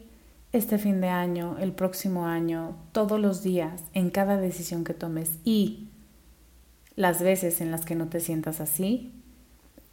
este 0.51 0.77
fin 0.77 0.99
de 0.99 1.07
año, 1.07 1.55
el 1.57 1.71
próximo 1.71 2.25
año, 2.25 2.75
todos 2.91 3.17
los 3.17 3.43
días, 3.43 3.85
en 3.93 4.09
cada 4.09 4.35
decisión 4.35 4.83
que 4.83 4.93
tomes 4.93 5.39
y 5.45 5.87
las 6.97 7.21
veces 7.21 7.61
en 7.61 7.71
las 7.71 7.85
que 7.85 7.95
no 7.95 8.07
te 8.07 8.19
sientas 8.19 8.59
así, 8.59 9.13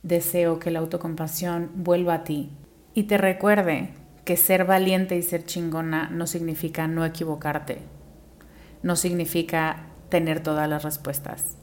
deseo 0.02 0.58
que 0.58 0.72
la 0.72 0.80
autocompasión 0.80 1.70
vuelva 1.76 2.14
a 2.14 2.24
ti 2.24 2.50
y 2.94 3.04
te 3.04 3.16
recuerde 3.16 3.90
que 4.24 4.36
ser 4.36 4.64
valiente 4.64 5.16
y 5.16 5.22
ser 5.22 5.44
chingona 5.44 6.08
no 6.10 6.26
significa 6.26 6.86
no 6.86 7.04
equivocarte, 7.04 7.82
no 8.82 8.96
significa 8.96 9.86
tener 10.08 10.42
todas 10.42 10.68
las 10.68 10.82
respuestas, 10.82 11.56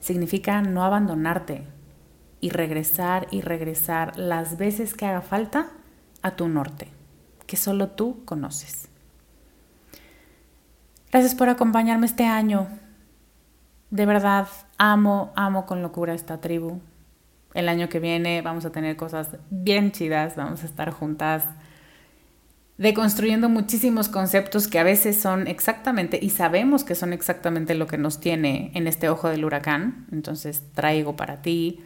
significa 0.00 0.60
no 0.62 0.84
abandonarte 0.84 1.64
y 2.40 2.50
regresar 2.50 3.28
y 3.30 3.42
regresar 3.42 4.18
las 4.18 4.56
veces 4.56 4.94
que 4.94 5.06
haga 5.06 5.20
falta 5.20 5.70
a 6.22 6.32
tu 6.32 6.48
norte, 6.48 6.88
que 7.46 7.56
solo 7.56 7.88
tú 7.88 8.24
conoces. 8.24 8.88
Gracias 11.12 11.34
por 11.34 11.48
acompañarme 11.48 12.06
este 12.06 12.24
año. 12.24 12.68
De 13.90 14.06
verdad, 14.06 14.46
amo, 14.78 15.32
amo 15.34 15.66
con 15.66 15.82
locura 15.82 16.14
esta 16.14 16.40
tribu. 16.40 16.80
El 17.52 17.68
año 17.68 17.88
que 17.88 17.98
viene 17.98 18.42
vamos 18.42 18.64
a 18.64 18.70
tener 18.70 18.96
cosas 18.96 19.36
bien 19.50 19.90
chidas, 19.90 20.36
vamos 20.36 20.62
a 20.62 20.66
estar 20.66 20.92
juntas 20.92 21.44
deconstruyendo 22.80 23.50
muchísimos 23.50 24.08
conceptos 24.08 24.66
que 24.66 24.78
a 24.78 24.82
veces 24.82 25.20
son 25.20 25.46
exactamente, 25.46 26.18
y 26.20 26.30
sabemos 26.30 26.82
que 26.82 26.94
son 26.94 27.12
exactamente 27.12 27.74
lo 27.74 27.86
que 27.86 27.98
nos 27.98 28.20
tiene 28.20 28.70
en 28.72 28.86
este 28.86 29.10
ojo 29.10 29.28
del 29.28 29.44
huracán. 29.44 30.06
Entonces 30.10 30.62
traigo 30.74 31.14
para 31.14 31.42
ti 31.42 31.80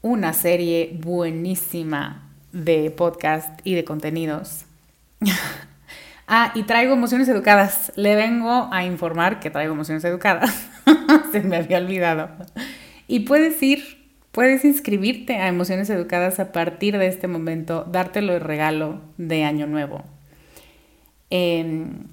una 0.00 0.32
serie 0.32 0.96
buenísima 1.02 2.30
de 2.52 2.92
podcast 2.92 3.58
y 3.64 3.74
de 3.74 3.82
contenidos. 3.82 4.64
ah, 6.28 6.52
y 6.54 6.62
traigo 6.62 6.92
emociones 6.92 7.28
educadas. 7.28 7.90
Le 7.96 8.14
vengo 8.14 8.68
a 8.72 8.84
informar 8.84 9.40
que 9.40 9.50
traigo 9.50 9.74
emociones 9.74 10.04
educadas. 10.04 10.68
Se 11.32 11.40
me 11.40 11.56
había 11.56 11.78
olvidado. 11.78 12.30
Y 13.08 13.20
puedes 13.20 13.60
ir 13.60 13.98
Puedes 14.30 14.64
inscribirte 14.64 15.36
a 15.36 15.48
Emociones 15.48 15.90
Educadas 15.90 16.38
a 16.38 16.52
partir 16.52 16.96
de 16.98 17.08
este 17.08 17.26
momento, 17.26 17.84
dártelo 17.90 18.34
de 18.34 18.38
regalo 18.38 19.00
de 19.16 19.42
Año 19.42 19.66
Nuevo. 19.66 20.04
Em, 21.30 22.04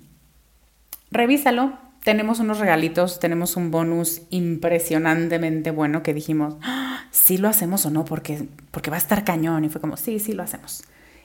revísalo. 1.12 1.78
Tenemos 2.04 2.40
unos 2.40 2.60
regalitos, 2.60 3.20
tenemos 3.20 3.58
un 3.58 3.72
bonus 3.72 4.22
impresionantemente 4.30 5.72
bueno 5.72 6.04
que 6.04 6.14
dijimos, 6.14 6.56
¡Ah! 6.62 7.06
sí 7.10 7.38
lo 7.38 7.50
hacemos 7.50 7.86
o 7.88 7.90
no, 7.90 8.06
porque, 8.06 8.48
porque 8.70 8.92
va 8.92 8.98
a 8.98 9.00
estar 9.00 9.24
cañón. 9.24 9.66
Y 9.66 9.70
fue 9.70 9.82
como, 9.82 9.98
sí, 9.98 10.20
sí 10.20 10.34
lo 10.34 10.44
hacemos. 10.44 10.84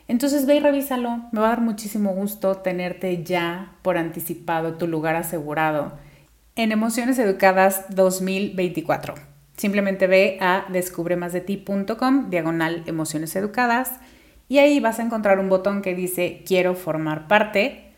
Entonces 0.09 0.47
ve 0.47 0.57
y 0.57 0.61
revísalo. 0.61 1.29
Me 1.33 1.41
va 1.41 1.47
a 1.47 1.51
dar 1.51 1.61
muchísimo 1.61 2.13
gusto 2.15 2.57
tenerte 2.57 3.23
ya 3.23 3.73
por 3.83 3.99
anticipado 3.99 4.75
tu 4.75 4.89
lugar 4.89 5.17
asegurado 5.17 5.93
en 6.57 6.73
Emociones 6.73 7.19
Educadas 7.19 7.85
2024. 7.91 9.15
Simplemente 9.57 10.07
ve 10.07 10.39
a 10.41 10.65
descubremasdeti.com, 10.71 12.31
diagonal 12.31 12.83
emociones 12.87 13.37
educadas, 13.37 14.01
y 14.51 14.59
ahí 14.59 14.81
vas 14.81 14.99
a 14.99 15.05
encontrar 15.05 15.39
un 15.39 15.49
botón 15.49 15.81
que 15.81 15.95
dice 15.95 16.43
quiero 16.45 16.75
formar 16.75 17.29
parte 17.29 17.93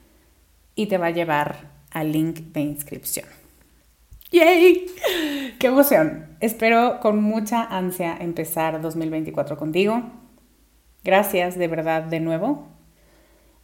y 0.74 0.84
te 0.86 0.98
va 0.98 1.06
a 1.06 1.10
llevar 1.10 1.70
al 1.90 2.12
link 2.12 2.40
de 2.52 2.60
inscripción. 2.60 3.24
¡Yay! 4.30 4.84
¡Qué 5.58 5.68
emoción! 5.68 6.36
Espero 6.40 7.00
con 7.00 7.22
mucha 7.22 7.64
ansia 7.64 8.18
empezar 8.20 8.82
2024 8.82 9.56
contigo. 9.56 10.02
Gracias 11.02 11.56
de 11.56 11.68
verdad 11.68 12.02
de 12.02 12.20
nuevo. 12.20 12.68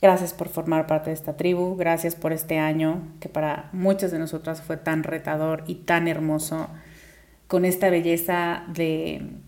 Gracias 0.00 0.32
por 0.32 0.48
formar 0.48 0.86
parte 0.86 1.10
de 1.10 1.14
esta 1.14 1.36
tribu. 1.36 1.76
Gracias 1.76 2.14
por 2.14 2.32
este 2.32 2.58
año 2.58 3.02
que 3.20 3.28
para 3.28 3.68
muchas 3.74 4.12
de 4.12 4.18
nosotras 4.18 4.62
fue 4.62 4.78
tan 4.78 5.02
retador 5.02 5.62
y 5.66 5.74
tan 5.74 6.08
hermoso 6.08 6.68
con 7.48 7.66
esta 7.66 7.90
belleza 7.90 8.64
de 8.68 9.40